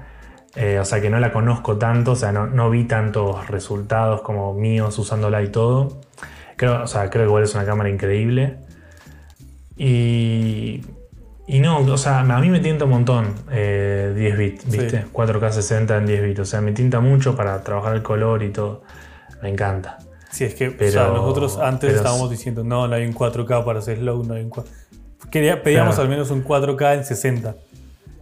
Eh, 0.56 0.80
o 0.80 0.86
sea 0.86 1.02
que 1.02 1.10
no 1.10 1.20
la 1.20 1.34
conozco 1.34 1.78
tanto, 1.78 2.12
o 2.12 2.16
sea, 2.16 2.32
no, 2.32 2.70
vi 2.70 2.86
tantos 2.86 3.48
resultados 3.50 4.22
como 4.22 4.54
míos 4.54 4.98
usándola 4.98 5.42
y 5.44 5.50
todo. 5.50 6.02
Creo, 6.56 6.84
o 6.84 6.88
sea, 6.88 7.10
creo 7.10 7.24
que 7.24 7.30
igual 7.30 7.44
es 7.44 7.54
una 7.54 7.66
cámara 7.66 7.90
increíble. 7.90 8.58
Y, 9.76 10.82
y 11.48 11.60
no, 11.60 11.80
o 11.80 11.98
sea, 11.98 12.20
a 12.20 12.40
mí 12.40 12.50
me 12.50 12.62
tienta 12.62 12.86
un 12.86 12.92
montón 12.92 13.26
10 13.26 13.50
eh, 13.52 14.36
bits, 14.38 14.72
¿viste? 14.72 15.06
4K 15.12 15.52
60 15.52 15.98
en 15.98 16.06
10 16.06 16.24
bits. 16.24 16.40
O 16.40 16.46
sea, 16.46 16.62
me 16.62 16.72
tinta 16.72 17.02
mucho 17.02 17.36
para 17.36 17.62
trabajar 17.62 17.94
el 17.96 18.04
color 18.04 18.42
y 18.42 18.50
todo. 18.50 18.84
Me 19.42 19.50
encanta. 19.50 19.98
Sí, 20.32 20.46
es 20.46 20.56
que 20.56 20.72
Pero, 20.72 21.14
nosotros 21.14 21.58
antes 21.60 21.94
estábamos 21.94 22.30
diciendo, 22.30 22.64
no, 22.64 22.88
no 22.88 22.96
hay 22.96 23.06
un 23.06 23.14
4K 23.14 23.64
para 23.64 23.80
hacer 23.80 24.00
slow, 24.00 24.24
no 24.24 24.34
hay 24.34 24.44
un 24.44 24.50
4 24.50 24.72
Quería, 25.32 25.64
pedíamos 25.64 26.00
al 26.00 26.08
menos 26.08 26.32
un 26.32 26.44
4K 26.44 26.96
en 26.96 27.06
60. 27.06 27.56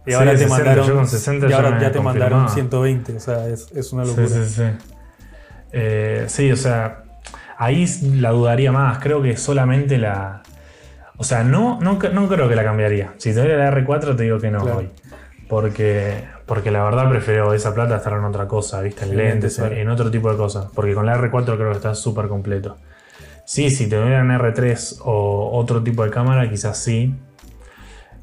Y 0.06 0.12
ahora 0.12 0.36
te 0.36 0.46
mandaron. 0.46 1.06
60 1.06 1.48
y 1.48 1.52
ahora 1.52 1.80
ya, 1.80 1.92
te 1.92 2.00
mandaron 2.00 2.48
120. 2.48 3.16
O 3.16 3.20
sea, 3.20 3.48
es, 3.48 3.70
es 3.72 3.92
una 3.92 4.04
locura. 4.04 4.26
Sí, 4.26 4.34
sí, 4.34 4.54
sí. 4.56 4.62
Eh, 5.72 6.24
sí, 6.28 6.52
o 6.52 6.56
sea, 6.56 7.04
ahí 7.56 7.86
la 8.02 8.30
dudaría 8.30 8.70
más. 8.72 8.98
Creo 8.98 9.22
que 9.22 9.36
solamente 9.36 9.98
la. 9.98 10.42
O 11.16 11.24
sea, 11.24 11.44
no, 11.44 11.80
no, 11.80 11.98
no 12.12 12.28
creo 12.28 12.48
que 12.48 12.54
la 12.54 12.64
cambiaría. 12.64 13.14
Si 13.18 13.32
te 13.32 13.40
doy 13.40 13.48
la 13.48 13.70
R4, 13.70 14.16
te 14.16 14.24
digo 14.24 14.38
que 14.40 14.50
no 14.50 14.62
hoy. 14.62 14.90
Porque, 15.48 16.24
porque 16.46 16.70
la 16.70 16.82
verdad 16.82 17.08
prefiero 17.08 17.54
esa 17.54 17.74
plata 17.74 17.96
estar 17.96 18.14
en 18.14 18.24
otra 18.24 18.48
cosa, 18.48 18.80
¿viste? 18.80 19.04
En 19.04 19.16
lentes, 19.16 19.58
en 19.58 19.88
otro 19.88 20.10
tipo 20.10 20.30
de 20.30 20.36
cosas. 20.36 20.66
Porque 20.74 20.94
con 20.94 21.06
la 21.06 21.16
R4 21.16 21.56
creo 21.56 21.70
que 21.70 21.76
está 21.76 21.94
súper 21.94 22.28
completo. 22.28 22.76
Sí, 23.44 23.70
si 23.70 23.88
te 23.88 24.02
dieran 24.02 24.30
R3 24.30 25.00
o 25.04 25.50
otro 25.52 25.82
tipo 25.82 26.02
de 26.04 26.10
cámara, 26.10 26.48
quizás 26.48 26.78
sí. 26.78 27.14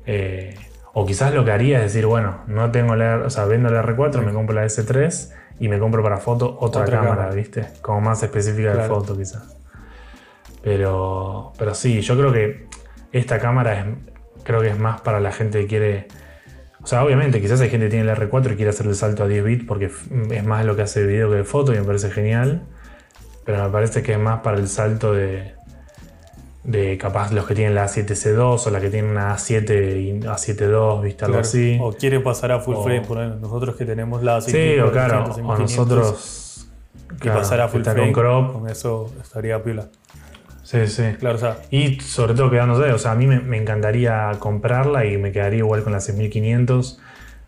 Eh, 0.05 0.55
o 0.93 1.05
quizás 1.05 1.33
lo 1.33 1.45
que 1.45 1.51
haría 1.51 1.77
es 1.77 1.93
decir, 1.93 2.05
bueno, 2.05 2.41
no 2.47 2.71
tengo 2.71 2.95
la, 2.95 3.17
o 3.25 3.29
sea, 3.29 3.45
vendo 3.45 3.69
la 3.69 3.83
R4, 3.83 4.23
me 4.23 4.33
compro 4.33 4.55
la 4.55 4.65
S3 4.65 5.31
y 5.59 5.69
me 5.69 5.79
compro 5.79 6.03
para 6.03 6.17
foto 6.17 6.57
otra, 6.59 6.85
cámara, 6.85 7.29
¿viste? 7.29 7.67
Como 7.81 8.01
más 8.01 8.21
específica 8.23 8.75
de 8.75 8.87
foto 8.87 9.17
quizás. 9.17 9.57
Pero, 10.63 11.53
pero 11.57 11.73
sí, 11.73 12.01
yo 12.01 12.17
creo 12.17 12.33
que 12.33 12.67
esta 13.11 13.39
cámara 13.39 13.79
es, 13.79 13.85
creo 14.43 14.61
que 14.61 14.69
es 14.69 14.77
más 14.77 15.01
para 15.01 15.19
la 15.19 15.31
gente 15.31 15.61
que 15.61 15.67
quiere... 15.67 16.07
O 16.83 16.87
sea, 16.87 17.05
obviamente, 17.05 17.39
quizás 17.39 17.61
hay 17.61 17.69
gente 17.69 17.85
que 17.85 17.91
tiene 17.91 18.05
la 18.05 18.15
R4 18.15 18.53
y 18.53 18.55
quiere 18.55 18.71
hacer 18.71 18.87
el 18.87 18.95
salto 18.95 19.23
a 19.23 19.27
10 19.27 19.43
bits 19.43 19.65
porque 19.65 19.91
es 20.31 20.43
más 20.43 20.65
lo 20.65 20.75
que 20.75 20.81
hace 20.81 21.05
video 21.05 21.29
que 21.29 21.37
de 21.37 21.43
foto 21.43 21.73
y 21.73 21.77
me 21.77 21.83
parece 21.83 22.09
genial. 22.09 22.63
Pero 23.45 23.63
me 23.63 23.69
parece 23.69 24.01
que 24.01 24.13
es 24.13 24.19
más 24.19 24.41
para 24.41 24.57
el 24.57 24.67
salto 24.67 25.13
de, 25.13 25.53
de 26.63 26.97
capaz 26.97 27.31
los 27.31 27.47
que 27.47 27.55
tienen 27.55 27.73
la 27.73 27.85
A7C2 27.85 28.67
o 28.67 28.69
la 28.69 28.79
que 28.79 28.89
tienen 28.89 29.11
una 29.11 29.35
A7 29.35 29.99
y 29.99 30.19
A7 30.21 31.01
¿viste? 31.01 31.25
Algo 31.25 31.39
así. 31.39 31.77
O 31.81 31.91
quiere 31.93 32.19
pasar 32.19 32.51
a 32.51 32.59
full 32.59 32.75
frame, 32.83 33.01
por 33.01 33.17
ejemplo. 33.17 33.39
Nosotros 33.39 33.75
que 33.75 33.85
tenemos 33.85 34.21
la 34.23 34.37
A7 34.37 34.41
Sí, 34.41 34.79
o 34.79 34.91
claro, 34.91 35.25
o 35.25 35.57
nosotros 35.57 36.67
que 37.19 37.29
pasar 37.29 37.61
a 37.61 37.67
full 37.67 37.81
frame. 37.81 38.11
Con, 38.11 38.13
crop. 38.13 38.53
con 38.53 38.69
eso 38.69 39.11
estaría 39.21 39.61
pila. 39.63 39.87
Sí, 40.63 40.87
sí. 40.87 41.03
Claro, 41.19 41.35
o 41.35 41.39
sea. 41.39 41.57
Y 41.71 41.99
sobre 41.99 42.33
todo 42.33 42.49
quedándose, 42.49 42.93
o 42.93 42.97
sea, 42.97 43.11
a 43.11 43.15
mí 43.15 43.27
me, 43.27 43.39
me, 43.39 43.57
encantaría 43.57 44.31
comprarla 44.39 45.05
y 45.05 45.17
me 45.17 45.31
quedaría 45.31 45.59
igual 45.59 45.83
con 45.83 45.91
la 45.91 45.99
6500, 45.99 46.99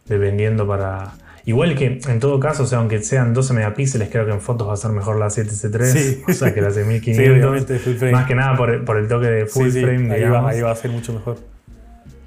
dependiendo 0.07 0.67
para 0.67 1.13
Igual 1.45 1.75
que 1.75 1.99
en 2.07 2.19
todo 2.19 2.39
caso, 2.39 2.63
o 2.63 2.65
sea, 2.65 2.77
aunque 2.77 3.01
sean 3.03 3.33
12 3.33 3.53
megapíxeles, 3.53 4.09
creo 4.09 4.25
que 4.25 4.31
en 4.31 4.39
fotos 4.39 4.69
va 4.69 4.73
a 4.73 4.77
ser 4.77 4.91
mejor 4.91 5.19
la 5.19 5.27
7C3, 5.27 5.83
sí. 5.85 6.23
o 6.25 6.31
sea, 6.31 6.53
que 6.53 6.61
la 6.61 6.71
6500. 6.71 7.81
Sí, 7.99 8.05
Más 8.11 8.27
que 8.27 8.35
nada 8.35 8.55
por, 8.55 8.97
el 8.97 9.07
toque 9.07 9.27
de 9.27 9.45
full 9.45 9.69
frame, 9.69 10.13
ahí 10.13 10.23
va, 10.23 10.49
ahí 10.49 10.61
va, 10.61 10.71
a 10.71 10.75
ser 10.75 10.91
mucho 10.91 11.11
mejor. 11.11 11.37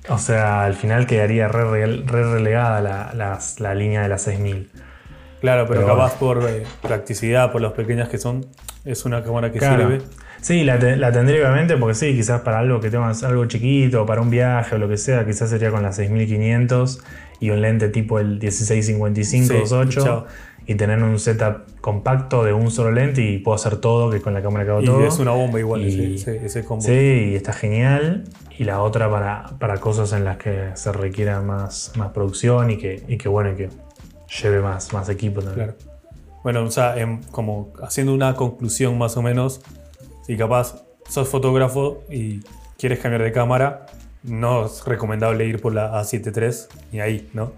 O 0.09 0.19
sea, 0.19 0.65
al 0.65 0.75
final 0.75 1.07
quedaría 1.07 1.49
re, 1.49 1.87
relegada 1.87 2.81
la, 2.81 3.41
la, 3.59 3.75
línea 3.75 4.03
de 4.03 4.09
la 4.09 4.19
6000. 4.19 4.71
Claro, 5.41 5.67
pero, 5.69 5.87
capaz 5.87 6.19
por 6.19 6.49
eh, 6.49 6.65
practicidad, 6.83 7.53
por 7.53 7.61
las 7.61 7.73
pequeñas 7.73 8.09
que 8.09 8.19
son, 8.19 8.47
es 8.85 9.05
una 9.05 9.23
cámara 9.23 9.53
que 9.53 9.61
sirve. 9.61 10.01
Sí, 10.41 10.65
la, 10.65 10.77
la, 10.77 11.13
tendría 11.13 11.41
obviamente 11.41 11.77
porque 11.77 11.95
sí, 11.95 12.15
quizás 12.15 12.43
para 12.43 12.61
algo 12.61 12.81
que 12.81 12.91
tengas 12.91 13.25
algo 13.25 13.47
chiquito, 13.47 14.07
para 14.07 14.21
un 14.21 14.31
viaje 14.31 14.77
o 14.77 14.79
lo 14.79 14.89
que 14.89 14.97
sea, 14.97 15.27
quizás 15.27 15.51
sería 15.51 15.71
con 15.71 15.83
la 15.83 15.93
6500 15.93 17.03
y 17.41 17.51
un 17.51 17.61
lente 17.61 17.89
tipo 17.89 18.19
el 18.19 18.39
1655-28 18.41 20.25
y 20.69 20.75
tener 20.75 21.03
un 21.03 21.19
setup 21.19 21.81
compacto 21.81 22.45
de 22.45 22.53
un 22.53 22.71
solo 22.71 22.91
lente 22.91 23.23
y 23.23 23.39
puedo 23.39 23.55
hacer 23.55 23.77
todo, 23.77 24.11
que 24.11 24.21
con 24.21 24.35
la 24.35 24.43
cámara 24.43 24.65
que 24.65 24.71
hago 24.71 24.83
todo. 24.83 25.01
Y 25.03 25.07
es 25.07 25.19
una 25.19 25.31
bomba 25.31 25.61
igual 25.61 25.85
ese, 25.85 26.65
combo. 26.65 26.83
Sí, 26.83 26.93
y 27.31 27.35
está 27.35 27.53
genial. 27.53 28.25
Y 28.59 28.65
la 28.65 28.81
otra 28.83 29.11
para, 29.11 29.51
para 29.59 29.79
cosas 29.79 30.13
en 30.13 30.25
las 30.25 30.39
que 30.39 30.71
se 30.75 30.93
requiera 30.93 31.41
más, 31.41 31.93
más 31.97 32.11
producción 32.11 32.71
y 32.71 32.79
que, 32.79 33.03
y 33.07 33.17
que 33.17 33.29
bueno, 33.29 33.55
que 33.55 33.69
lleve 34.43 34.61
más, 34.61 34.93
más 34.93 35.09
equipo 35.09 35.43
también. 35.43 35.75
Bueno, 36.43 36.63
o 36.65 36.71
sea, 36.71 36.95
como 37.31 37.73
haciendo 37.83 38.15
una 38.15 38.35
conclusión 38.35 38.97
más 38.99 39.17
o 39.17 39.23
menos, 39.23 39.61
si 40.27 40.37
capaz 40.37 40.83
sos 41.09 41.29
fotógrafo 41.29 42.03
y 42.11 42.41
quieres 42.79 43.01
cambiar 43.01 43.23
de 43.23 43.33
cámara, 43.33 43.87
no 44.23 44.67
es 44.67 44.85
recomendable 44.85 45.47
ir 45.47 45.61
por 45.61 45.75
la 45.75 45.93
A7 46.01 46.33
III 46.37 46.79
ni 46.93 47.01
ahí, 47.01 47.31
¿no? 47.33 47.53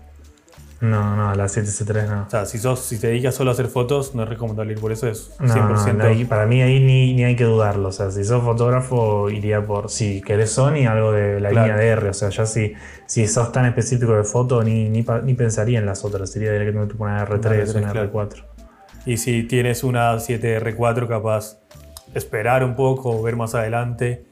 No, 0.80 1.16
no, 1.16 1.34
la 1.34 1.46
7C3 1.46 2.08
no. 2.08 2.22
O 2.26 2.30
sea, 2.30 2.46
si, 2.46 2.58
sos, 2.58 2.80
si 2.80 3.00
te 3.00 3.08
dedicas 3.08 3.34
solo 3.34 3.50
a 3.50 3.54
hacer 3.54 3.66
fotos, 3.66 4.14
no 4.14 4.22
es 4.22 4.28
recomendable 4.28 4.74
ir 4.74 4.80
por 4.80 4.92
eso, 4.92 5.08
es 5.08 5.36
100%. 5.40 6.28
para 6.28 6.46
mí 6.46 6.62
ahí 6.62 6.78
ni, 6.78 7.24
hay 7.24 7.34
que 7.34 7.44
dudarlo. 7.44 7.88
O 7.88 7.92
sea, 7.92 8.12
si 8.12 8.24
sos 8.24 8.44
fotógrafo, 8.44 9.28
iría 9.28 9.64
por. 9.66 9.90
Si 9.90 10.20
querés 10.22 10.52
Sony, 10.52 10.86
algo 10.88 11.10
de 11.10 11.40
la 11.40 11.50
línea 11.50 11.76
de 11.76 11.88
R. 11.88 12.08
O 12.10 12.14
sea, 12.14 12.28
ya 12.28 12.46
si, 12.46 12.74
si 13.06 13.26
sos 13.26 13.50
tan 13.50 13.66
específico 13.66 14.12
de 14.12 14.22
foto, 14.22 14.62
ni, 14.62 14.88
ni, 14.88 15.02
pensaría 15.34 15.80
en 15.80 15.86
las 15.86 16.04
otras. 16.04 16.30
Sería 16.30 16.52
directamente 16.52 16.94
una 16.96 17.26
R3, 17.26 17.76
una 17.76 17.92
R4. 17.92 18.44
Y 19.04 19.16
si 19.16 19.42
tienes 19.42 19.82
una 19.82 20.14
7R4, 20.14 21.08
capaz 21.08 21.58
esperar 22.14 22.62
un 22.62 22.76
poco, 22.76 23.20
ver 23.22 23.36
más 23.36 23.54
adelante 23.54 24.24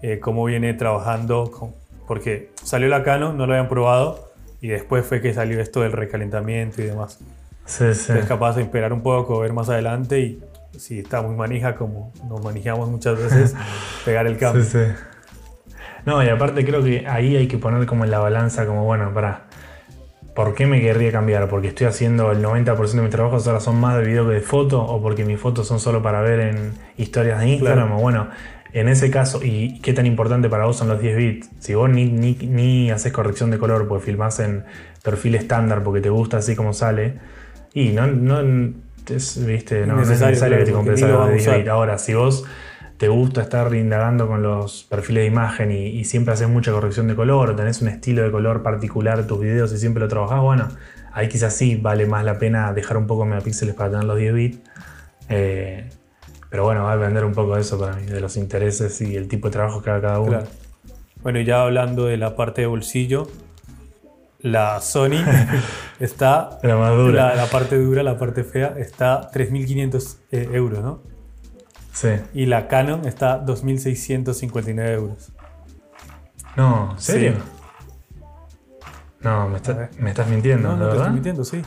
eh, 0.00 0.18
cómo 0.18 0.44
viene 0.44 0.72
trabajando. 0.72 1.74
porque 2.06 2.52
salió 2.62 2.88
la 2.88 3.02
Canon, 3.02 3.36
no 3.36 3.46
lo 3.46 3.52
habían 3.52 3.68
probado, 3.68 4.29
y 4.60 4.68
después 4.68 5.04
fue 5.06 5.20
que 5.20 5.32
salió 5.32 5.60
esto 5.60 5.80
del 5.80 5.92
recalentamiento 5.92 6.82
y 6.82 6.86
demás. 6.86 7.18
Sí, 7.64 7.94
sí. 7.94 8.12
Es 8.12 8.26
capaz 8.26 8.56
de 8.56 8.62
esperar 8.62 8.92
un 8.92 9.02
poco, 9.02 9.40
ver 9.40 9.52
más 9.52 9.68
adelante 9.68 10.20
y 10.20 10.42
si 10.76 11.00
está 11.00 11.22
muy 11.22 11.36
manija, 11.36 11.74
como 11.74 12.12
nos 12.28 12.42
manejamos 12.42 12.88
muchas 12.88 13.18
veces, 13.18 13.54
pegar 14.04 14.26
el 14.26 14.38
cambio. 14.38 14.64
Sí, 14.64 14.70
sí. 14.70 15.72
No, 16.06 16.22
y 16.22 16.28
aparte 16.28 16.64
creo 16.64 16.82
que 16.82 17.06
ahí 17.06 17.36
hay 17.36 17.46
que 17.46 17.58
poner 17.58 17.86
como 17.86 18.04
en 18.04 18.10
la 18.10 18.18
balanza, 18.18 18.66
como 18.66 18.84
bueno, 18.84 19.12
para. 19.12 19.46
¿Por 20.34 20.54
qué 20.54 20.64
me 20.64 20.80
querría 20.80 21.10
cambiar? 21.10 21.48
¿Porque 21.48 21.68
estoy 21.68 21.88
haciendo 21.88 22.30
el 22.30 22.42
90% 22.42 22.92
de 22.92 23.02
mis 23.02 23.10
trabajos 23.10 23.46
ahora 23.46 23.60
son 23.60 23.78
más 23.80 23.96
de 23.96 24.04
video 24.04 24.26
que 24.26 24.34
de 24.34 24.40
foto? 24.40 24.80
¿O 24.80 25.02
porque 25.02 25.24
mis 25.24 25.38
fotos 25.38 25.66
son 25.66 25.80
solo 25.80 26.02
para 26.02 26.22
ver 26.22 26.40
en 26.40 26.72
historias 26.96 27.40
de 27.40 27.48
Instagram? 27.48 27.92
O 27.92 28.00
bueno, 28.00 28.28
en 28.72 28.88
ese 28.88 29.10
caso, 29.10 29.40
¿y 29.42 29.80
qué 29.80 29.92
tan 29.92 30.06
importante 30.06 30.48
para 30.48 30.64
vos 30.64 30.76
son 30.76 30.88
los 30.88 31.00
10 31.00 31.16
bits? 31.16 31.50
Si 31.58 31.74
vos 31.74 31.90
ni, 31.90 32.06
ni, 32.06 32.34
ni 32.34 32.90
haces 32.90 33.12
corrección 33.12 33.50
de 33.50 33.58
color 33.58 33.88
porque 33.88 34.06
filmás 34.06 34.40
en 34.40 34.64
perfil 35.02 35.34
estándar 35.34 35.82
porque 35.82 36.00
te 36.00 36.10
gusta 36.10 36.38
así 36.38 36.54
como 36.54 36.72
sale, 36.72 37.18
y 37.72 37.90
no, 37.90 38.06
no, 38.06 38.40
es, 39.08 39.44
¿viste? 39.44 39.86
no, 39.86 40.00
es 40.00 40.08
necesario 40.08 40.58
que 40.58 40.64
te 40.64 40.72
compres 40.72 41.02
algo 41.02 41.26
de 41.26 41.34
10 41.34 41.56
bits. 41.58 41.68
Ahora, 41.68 41.98
si 41.98 42.14
vos 42.14 42.44
te 42.96 43.08
gusta 43.08 43.40
estar 43.40 43.74
indagando 43.74 44.28
con 44.28 44.42
los 44.42 44.84
perfiles 44.84 45.22
de 45.22 45.28
imagen 45.28 45.72
y, 45.72 46.04
siempre 46.04 46.34
haces 46.34 46.48
mucha 46.48 46.70
corrección 46.70 47.08
de 47.08 47.14
color 47.14 47.50
o 47.50 47.56
tenés 47.56 47.80
un 47.80 47.88
estilo 47.88 48.22
de 48.22 48.30
color 48.30 48.62
particular 48.62 49.18
en 49.20 49.26
tus 49.26 49.40
videos 49.40 49.72
y 49.72 49.78
siempre 49.78 50.00
lo 50.00 50.08
trabajás, 50.08 50.40
bueno, 50.40 50.68
ahí 51.12 51.28
quizás 51.28 51.54
sí 51.56 51.76
vale 51.76 52.06
más 52.06 52.24
la 52.24 52.38
pena 52.38 52.72
dejar 52.72 52.98
un 52.98 53.06
poco 53.06 53.24
megapíxeles 53.24 53.74
para 53.74 53.90
tener 53.92 54.04
los 54.04 54.18
10 54.18 54.34
bits. 54.34 54.58
Eh, 55.30 55.88
pero 56.50 56.64
bueno, 56.64 56.82
va 56.82 56.92
a 56.92 56.96
depender 56.96 57.24
un 57.24 57.32
poco 57.32 57.54
de 57.54 57.60
eso 57.60 57.78
para 57.78 57.94
mí, 57.94 58.06
de 58.06 58.20
los 58.20 58.36
intereses 58.36 59.00
y 59.00 59.16
el 59.16 59.28
tipo 59.28 59.48
de 59.48 59.52
trabajo 59.52 59.82
que 59.82 59.90
haga 59.90 60.00
cada 60.02 60.20
uno. 60.20 60.42
Bueno, 61.22 61.40
ya 61.40 61.62
hablando 61.62 62.06
de 62.06 62.16
la 62.16 62.34
parte 62.34 62.62
de 62.62 62.66
bolsillo, 62.66 63.28
la 64.40 64.80
Sony 64.80 65.22
está. 66.00 66.58
la 66.62 66.76
más 66.76 66.96
dura. 66.96 67.34
La, 67.36 67.46
parte 67.46 67.78
dura, 67.78 68.02
la 68.02 68.18
parte 68.18 68.42
fea, 68.42 68.74
está 68.78 69.30
3.500 69.30 70.16
eh, 70.32 70.48
euros, 70.52 70.82
¿no? 70.82 71.02
Sí. 71.92 72.08
Y 72.34 72.46
la 72.46 72.66
Canon 72.68 73.06
está 73.06 73.44
2.659 73.44 74.92
euros. 74.92 75.32
No, 76.56 76.94
¿serio? 76.98 77.34
No, 79.20 79.48
me, 79.48 79.58
estás 79.58 80.28
mintiendo, 80.28 80.70
no, 80.70 80.76
no, 80.76 80.88
Te 80.88 80.96
estoy 80.96 81.12
mintiendo, 81.12 81.44
sí. 81.44 81.62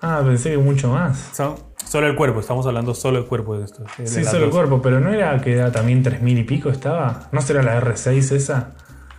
Ah, 0.00 0.22
pensé 0.24 0.50
que 0.50 0.58
mucho 0.58 0.90
más. 0.90 1.30
Solo 1.88 2.06
el 2.06 2.16
cuerpo, 2.16 2.40
estamos 2.40 2.66
hablando 2.66 2.94
solo 2.94 3.18
el 3.18 3.26
cuerpo 3.26 3.58
de 3.58 3.64
esto. 3.64 3.84
sí, 4.04 4.24
solo 4.24 4.46
el 4.46 4.50
cuerpo, 4.50 4.80
pero 4.82 5.00
no 5.00 5.12
era 5.12 5.40
que 5.40 5.54
era 5.54 5.72
también 5.72 6.04
3.000 6.04 6.38
y 6.38 6.44
pico 6.44 6.70
estaba. 6.70 7.28
¿No 7.32 7.40
será 7.40 7.62
la 7.62 7.80
R6 7.80 8.32
esa? 8.32 8.72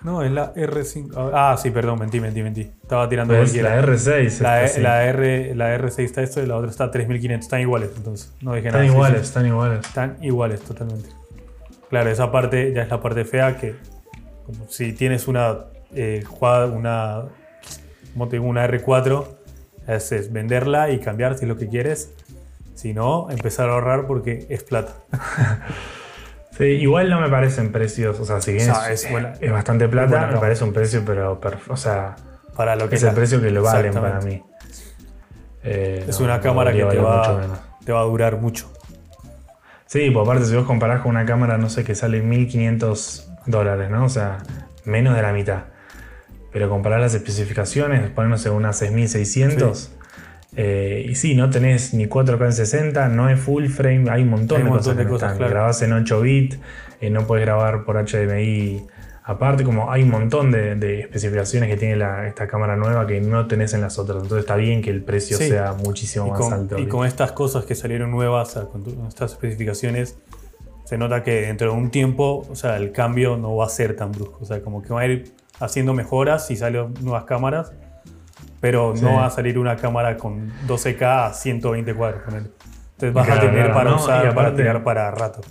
No, 0.03 0.23
es 0.23 0.31
la 0.31 0.53
R5. 0.53 1.31
Ah, 1.33 1.57
sí, 1.61 1.71
perdón, 1.71 1.99
mentí, 1.99 2.21
mentí, 2.21 2.41
mentí. 2.41 2.61
Estaba 2.61 3.09
tirando 3.09 3.35
es 3.35 3.53
la 3.55 3.81
R6. 3.81 4.39
La, 4.39 4.65
e, 4.65 4.79
la, 4.79 5.05
R, 5.05 5.55
la 5.55 5.77
R6 5.77 5.99
está 5.99 6.21
esto 6.21 6.41
y 6.41 6.45
la 6.45 6.55
otra 6.55 6.69
está 6.69 6.89
3500. 6.89 7.45
Están 7.45 7.59
iguales, 7.59 7.89
entonces. 7.97 8.33
No 8.41 8.53
dije 8.53 8.69
están 8.69 8.85
Iguales, 8.85 9.21
Están 9.23 9.45
iguales, 9.45 9.85
están 9.85 10.17
iguales. 10.21 10.61
totalmente. 10.61 11.09
Claro, 11.89 12.09
esa 12.09 12.31
parte 12.31 12.71
ya 12.73 12.83
es 12.83 12.89
la 12.89 13.01
parte 13.01 13.25
fea 13.25 13.57
que 13.57 13.75
si 14.69 14.93
tienes 14.93 15.27
una 15.27 15.57
eh, 15.93 16.23
una, 16.39 17.25
una 18.15 18.67
R4, 18.67 19.25
es, 19.88 20.11
es 20.11 20.31
venderla 20.31 20.91
y 20.91 20.99
cambiar 20.99 21.38
si 21.38 21.45
es 21.45 21.49
lo 21.49 21.57
que 21.57 21.67
quieres. 21.67 22.13
Si 22.79 22.93
no, 22.93 23.29
empezar 23.29 23.67
a 23.67 23.74
ahorrar 23.74 24.07
porque 24.07 24.48
es 24.48 24.63
plata. 24.63 24.94
igual 26.61 27.09
no 27.09 27.20
me 27.20 27.27
parecen 27.27 27.74
precios, 27.74 28.18
o 28.22 28.24
sea, 28.24 28.39
si 28.39 28.53
bien 28.53 28.72
es, 28.89 29.51
bastante 29.51 29.89
plata, 29.89 30.27
me 30.27 30.37
parece 30.39 30.63
un 30.63 30.72
precio, 30.72 31.03
pero, 31.05 31.42
o 31.68 31.75
sea, 31.75 32.15
para 32.55 32.77
lo 32.77 32.87
que 32.87 32.96
es 32.96 33.03
el 33.03 33.13
precio 33.13 33.42
que 33.42 33.51
lo 33.51 33.63
valen 33.63 33.94
para 33.96 34.22
mí. 34.22 34.42
Eh, 35.61 36.05
es 36.07 36.22
una 36.22 36.39
cámara 36.39 36.72
que 36.72 36.85
te 36.85 37.00
va, 37.00 37.59
te 37.83 37.92
va 37.92 38.00
a 38.00 38.05
durar 38.05 38.37
mucho. 38.37 38.72
Sí, 39.85 40.09
pues 40.09 40.25
aparte 40.25 40.46
si 40.46 40.55
vos 40.55 40.65
comparás 40.65 41.01
con 41.01 41.09
una 41.09 41.25
cámara, 41.25 41.57
no 41.57 41.70
sé, 41.70 41.83
que 41.83 41.96
sale 41.96 42.22
1500 42.22 43.29
dólares, 43.46 43.89
¿no? 43.89 44.05
O 44.05 44.09
sea, 44.09 44.37
menos 44.85 45.18
de 45.18 45.22
la 45.22 45.33
mitad. 45.33 45.63
Pero 46.53 46.70
comparar 46.70 47.01
las 47.01 47.13
especificaciones, 47.13 48.09
ponernos 48.09 48.46
en 48.46 48.53
unas 48.53 48.77
6600, 48.77 49.92
eh, 50.55 51.05
y 51.07 51.16
sí, 51.16 51.35
no 51.35 51.50
tenés 51.50 51.94
ni 51.94 52.07
4K 52.07 52.46
en 52.46 52.53
60, 52.53 53.09
no 53.09 53.29
es 53.29 53.40
full 53.40 53.68
frame, 53.68 54.09
hay 54.09 54.24
un 54.24 54.29
montón 54.29 54.64
de 54.64 54.70
cosas. 54.70 54.98
De 54.98 55.07
cosas 55.07 55.38
Grabás 55.38 55.81
en 55.81 55.94
8 55.94 56.22
bits, 56.22 56.59
eh, 57.01 57.09
no 57.09 57.27
puedes 57.27 57.46
grabar 57.46 57.83
por 57.83 57.98
HDMI 57.98 58.88
aparte, 59.29 59.64
como 59.64 59.92
hay 59.92 60.01
un 60.01 60.09
montón 60.09 60.51
de, 60.51 61.01
especificaciones 61.01 61.70
que 61.70 61.77
tiene 61.77 62.03
esta 62.27 62.48
cámara 62.48 62.75
nueva 62.75 63.05
que 63.05 63.22
no 63.22 63.46
tenés 63.46 63.75
en 63.75 63.81
las 63.81 64.00
otras. 64.00 64.24
Entonces 64.24 64.40
está 64.40 64.55
bien 64.55 64.81
que 64.81 64.90
el 64.90 65.03
precio 65.03 65.38
sea 65.38 65.74
muchísimo 65.74 66.27
más 66.27 66.51
alto. 66.51 66.79
Y 66.79 66.88
con 66.88 67.05
estas 67.05 67.31
cosas 67.33 67.66
que 67.66 67.75
salieron 67.75 68.09
nuevas, 68.09 68.53
con 68.72 68.83
estas 69.07 69.33
especificaciones, 69.33 70.18
se 70.83 70.98
nota 70.98 71.24
que 71.24 71.42
dentro 71.42 71.72
de 71.72 71.77
un 71.77 71.92
tiempo, 71.92 72.48
o 72.50 72.55
sea, 72.55 72.77
el 72.77 72.92
cambio 72.92 73.38
no 73.38 73.55
va 73.55 73.68
a 73.68 73.70
ser 73.70 73.96
tan 73.96 74.12
brusco. 74.12 74.40
O 74.42 74.46
sea, 74.46 74.64
como 74.64 74.81
que 74.81 74.92
va 74.92 75.01
a 75.01 75.05
ir 75.05 75.31
haciendo 75.59 75.94
mejoras 75.94 76.48
si 76.48 76.55
salen 76.55 76.96
nuevas 77.01 77.25
cámaras 77.25 77.72
pero 78.59 78.93
no 79.01 79.15
va 79.15 79.27
a 79.27 79.29
salir 79.29 79.57
una 79.57 79.75
cámara 79.77 80.17
con 80.17 80.51
12K 80.67 81.27
a 81.27 81.33
120 81.33 81.93
cuadros. 81.93 82.22
Entonces 82.27 83.13
vas 83.13 83.29
a 83.29 83.39
tener 83.39 83.72
para 83.74 83.95
usar, 83.95 84.33
para 84.33 84.55
tirar 84.55 84.83
para 84.83 85.11
rato. 85.11 85.41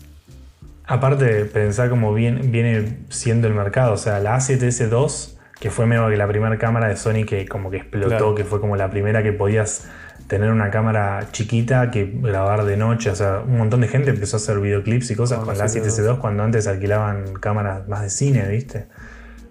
Aparte, 0.86 1.44
pensar 1.44 1.90
cómo 1.90 2.14
viene, 2.14 2.42
viene 2.42 2.98
siendo 3.10 3.46
el 3.46 3.54
mercado. 3.54 3.92
O 3.92 3.96
sea, 3.98 4.20
la 4.20 4.36
A7S2, 4.36 5.36
que 5.60 5.70
fue 5.70 5.86
medio 5.86 6.08
que 6.08 6.16
la 6.16 6.26
primera 6.26 6.56
cámara 6.56 6.88
de 6.88 6.96
Sony 6.96 7.24
que 7.26 7.46
como 7.46 7.70
que 7.70 7.78
explotó, 7.78 8.34
que 8.34 8.44
fue 8.44 8.60
como 8.60 8.76
la 8.76 8.90
primera 8.90 9.22
que 9.22 9.32
podías 9.32 9.88
tener 10.28 10.50
una 10.50 10.70
cámara 10.70 11.28
chiquita 11.32 11.90
que 11.90 12.04
grabar 12.04 12.64
de 12.64 12.76
noche. 12.76 13.10
O 13.10 13.14
sea, 13.14 13.40
un 13.40 13.58
montón 13.58 13.80
de 13.80 13.88
gente 13.88 14.10
empezó 14.10 14.36
a 14.36 14.38
hacer 14.38 14.60
videoclips 14.60 15.10
y 15.10 15.14
cosas 15.14 15.40
con 15.40 15.56
la 15.56 15.64
A7S2 15.64 16.18
cuando 16.18 16.42
antes 16.42 16.66
alquilaban 16.66 17.34
cámaras 17.34 17.88
más 17.88 18.02
de 18.02 18.10
cine, 18.10 18.46
¿viste? 18.48 18.86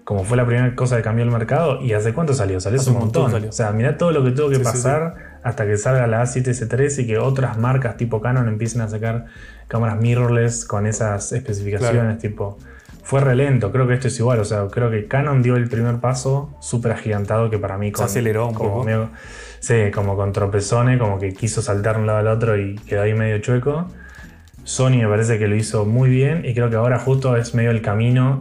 Como 0.08 0.24
fue 0.24 0.38
la 0.38 0.46
primera 0.46 0.74
cosa 0.74 0.96
que 0.96 1.02
cambió 1.02 1.22
el 1.22 1.30
mercado. 1.30 1.82
¿Y 1.82 1.92
hace 1.92 2.14
cuánto 2.14 2.32
salió? 2.32 2.58
Salió 2.60 2.80
hace 2.80 2.88
un 2.88 2.98
montón. 2.98 3.44
O 3.44 3.52
sea, 3.52 3.72
mirá 3.72 3.98
todo 3.98 4.10
lo 4.10 4.24
que 4.24 4.30
tuvo 4.30 4.48
que 4.48 4.58
pasar 4.58 5.16
hasta 5.42 5.66
que 5.66 5.76
salga 5.76 6.06
la 6.06 6.22
A7S3 6.22 7.02
y 7.02 7.06
que 7.06 7.18
otras 7.18 7.58
marcas 7.58 7.98
tipo 7.98 8.22
Canon 8.22 8.48
empiecen 8.48 8.80
a 8.80 8.88
sacar 8.88 9.26
cámaras 9.66 10.00
mirrorless 10.00 10.64
con 10.64 10.86
esas 10.86 11.30
especificaciones. 11.32 12.16
Tipo, 12.16 12.56
fue 13.02 13.20
relento. 13.20 13.70
Creo 13.70 13.86
que 13.86 13.92
esto 13.92 14.08
es 14.08 14.18
igual. 14.18 14.40
O 14.40 14.46
sea, 14.46 14.66
creo 14.68 14.90
que 14.90 15.06
Canon 15.08 15.42
dio 15.42 15.56
el 15.56 15.68
primer 15.68 15.98
paso 15.98 16.56
súper 16.58 16.92
agigantado 16.92 17.50
que 17.50 17.58
para 17.58 17.76
mí. 17.76 17.92
Con, 17.92 18.08
Se 18.08 18.12
aceleró 18.12 18.46
un 18.46 18.54
poco. 18.54 18.86
sí, 19.60 19.90
como 19.94 20.16
con 20.16 20.32
tropezones, 20.32 20.98
como 20.98 21.18
que 21.18 21.34
quiso 21.34 21.60
saltar 21.60 21.96
de 21.96 22.00
un 22.00 22.06
lado 22.06 22.20
al 22.20 22.28
otro 22.28 22.56
y 22.56 22.76
quedó 22.76 23.02
ahí 23.02 23.12
medio 23.12 23.40
chueco. 23.40 23.88
Sony 24.64 25.02
me 25.02 25.08
parece 25.08 25.38
que 25.38 25.48
lo 25.48 25.54
hizo 25.54 25.84
muy 25.84 26.08
bien 26.08 26.46
y 26.46 26.54
creo 26.54 26.70
que 26.70 26.76
ahora 26.76 26.98
justo 26.98 27.36
es 27.36 27.54
medio 27.54 27.72
el 27.72 27.82
camino 27.82 28.40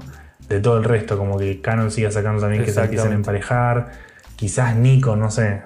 de 0.50 0.60
todo 0.60 0.78
el 0.78 0.84
resto, 0.84 1.18
como 1.18 1.38
que 1.38 1.62
Canon 1.62 1.92
siga 1.92 2.12
sacando 2.12 2.42
también 2.42 2.64
que 2.64 2.72
se 2.72 2.82
quisieran 2.90 3.14
emparejar. 3.14 3.92
Quizás 4.36 4.76
Nikon, 4.76 5.20
no 5.20 5.32
sé, 5.32 5.62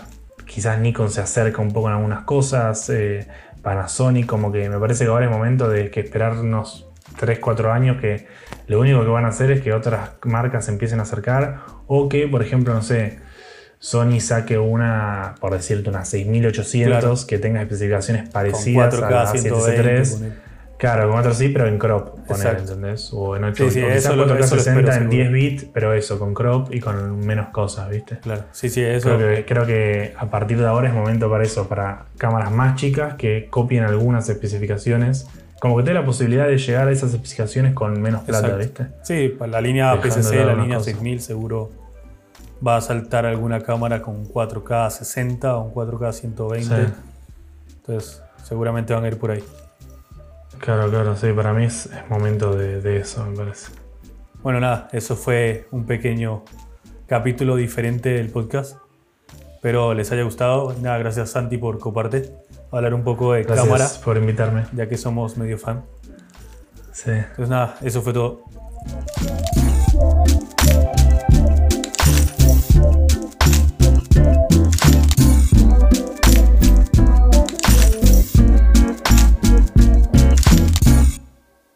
quizás 0.45 0.79
Nikon 0.79 1.09
se 1.09 1.21
acerca 1.21 1.61
un 1.61 1.71
poco 1.71 1.89
en 1.89 1.95
algunas 1.95 2.23
cosas. 2.23 2.89
Eh, 2.89 3.27
Panasonic, 3.61 4.25
como 4.25 4.51
que 4.51 4.69
me 4.69 4.79
parece 4.79 5.03
que 5.03 5.11
ahora 5.11 5.25
es 5.25 5.31
momento 5.31 5.69
de 5.69 5.91
que 5.91 5.99
esperarnos 5.99 6.89
3, 7.19 7.39
4 7.39 7.71
años 7.71 8.01
que 8.01 8.27
lo 8.67 8.79
único 8.79 9.01
que 9.01 9.09
van 9.09 9.25
a 9.25 9.27
hacer 9.27 9.51
es 9.51 9.61
que 9.61 9.73
otras 9.73 10.11
marcas 10.23 10.65
se 10.65 10.71
empiecen 10.71 10.99
a 10.99 11.03
acercar 11.03 11.61
o 11.85 12.09
que, 12.09 12.27
por 12.27 12.41
ejemplo, 12.41 12.73
no 12.73 12.81
sé, 12.81 13.19
Sony 13.77 14.19
saque 14.19 14.57
una, 14.57 15.35
por 15.39 15.53
decirte, 15.53 15.89
una 15.89 16.05
6800 16.05 17.25
que 17.25 17.37
tenga 17.37 17.61
especificaciones 17.61 18.29
parecidas 18.29 18.95
a 18.95 19.09
la 19.09 19.31
7C3 19.31 20.33
Claro, 20.81 21.11
con 21.11 21.19
otro 21.19 21.31
sí, 21.35 21.49
pero 21.49 21.67
en 21.67 21.77
crop, 21.77 22.21
poner, 22.21 22.57
¿entendés? 22.57 23.13
O 23.13 23.35
en 23.35 23.43
8 23.43 23.65
sí, 23.65 23.69
sí, 23.69 23.79
eso, 23.81 24.15
4K 24.15 24.97
en 24.97 25.09
10 25.11 25.31
bits, 25.31 25.65
pero 25.71 25.93
eso, 25.93 26.17
con 26.17 26.33
crop 26.33 26.73
y 26.73 26.79
con 26.79 27.19
menos 27.19 27.49
cosas, 27.49 27.87
¿viste? 27.87 28.17
Claro, 28.17 28.45
sí, 28.51 28.67
sí, 28.67 28.81
eso. 28.81 29.15
Creo 29.15 29.19
que, 29.19 29.45
creo 29.45 29.65
que 29.67 30.15
a 30.17 30.25
partir 30.31 30.57
de 30.57 30.65
ahora 30.65 30.87
es 30.87 30.95
momento 30.95 31.29
para 31.29 31.43
eso, 31.43 31.67
para 31.67 32.05
cámaras 32.17 32.51
más 32.51 32.77
chicas 32.77 33.13
que 33.13 33.45
copien 33.51 33.83
algunas 33.83 34.27
especificaciones. 34.27 35.27
Como 35.59 35.77
que 35.77 35.83
tenga 35.83 35.99
la 35.99 36.05
posibilidad 36.07 36.47
de 36.47 36.57
llegar 36.57 36.87
a 36.87 36.91
esas 36.91 37.13
especificaciones 37.13 37.75
con 37.75 38.01
menos 38.01 38.23
plata, 38.23 38.55
¿viste? 38.55 38.87
Sí, 39.03 39.37
la 39.39 39.61
línea 39.61 40.01
PCC, 40.01 40.43
la 40.43 40.55
línea 40.55 40.79
6000, 40.79 41.21
seguro 41.21 41.69
va 42.65 42.77
a 42.77 42.81
saltar 42.81 43.27
alguna 43.27 43.61
cámara 43.61 44.01
con 44.01 44.27
4K 44.27 44.89
60 44.89 45.57
o 45.57 45.61
un 45.61 45.73
4K 45.75 46.11
120. 46.11 46.75
Entonces, 47.75 48.23
seguramente 48.43 48.95
van 48.95 49.03
a 49.03 49.09
ir 49.09 49.19
por 49.19 49.29
ahí. 49.29 49.43
Claro, 50.61 50.91
claro, 50.91 51.17
sí, 51.17 51.33
para 51.33 51.53
mí 51.53 51.65
es, 51.65 51.89
momento 52.07 52.55
de, 52.55 52.97
eso, 52.97 53.25
me 53.25 53.35
parece. 53.35 53.71
Bueno, 54.43 54.59
nada, 54.59 54.89
eso 54.91 55.15
fue 55.15 55.67
un 55.71 55.87
pequeño 55.87 56.43
capítulo 57.07 57.55
diferente 57.55 58.09
del 58.09 58.29
podcast. 58.29 58.77
Espero 59.55 59.95
les 59.95 60.11
haya 60.11 60.21
gustado. 60.21 60.75
Nada, 60.79 60.99
gracias 60.99 61.31
Santi 61.31 61.57
por 61.57 61.79
compartir. 61.79 62.31
hablar 62.71 62.93
un 62.93 63.03
poco 63.03 63.33
de 63.33 63.43
Gracias 63.43 63.65
cámara, 63.65 63.87
por 64.05 64.17
invitarme. 64.17 64.65
ya 64.73 64.87
que 64.87 64.97
somos 64.97 65.35
medio 65.35 65.57
fan. 65.57 65.83
Sí. 66.93 67.09
Entonces 67.09 67.49
nada, 67.49 67.77
eso 67.81 68.03
fue 68.03 68.13
todo. 68.13 68.43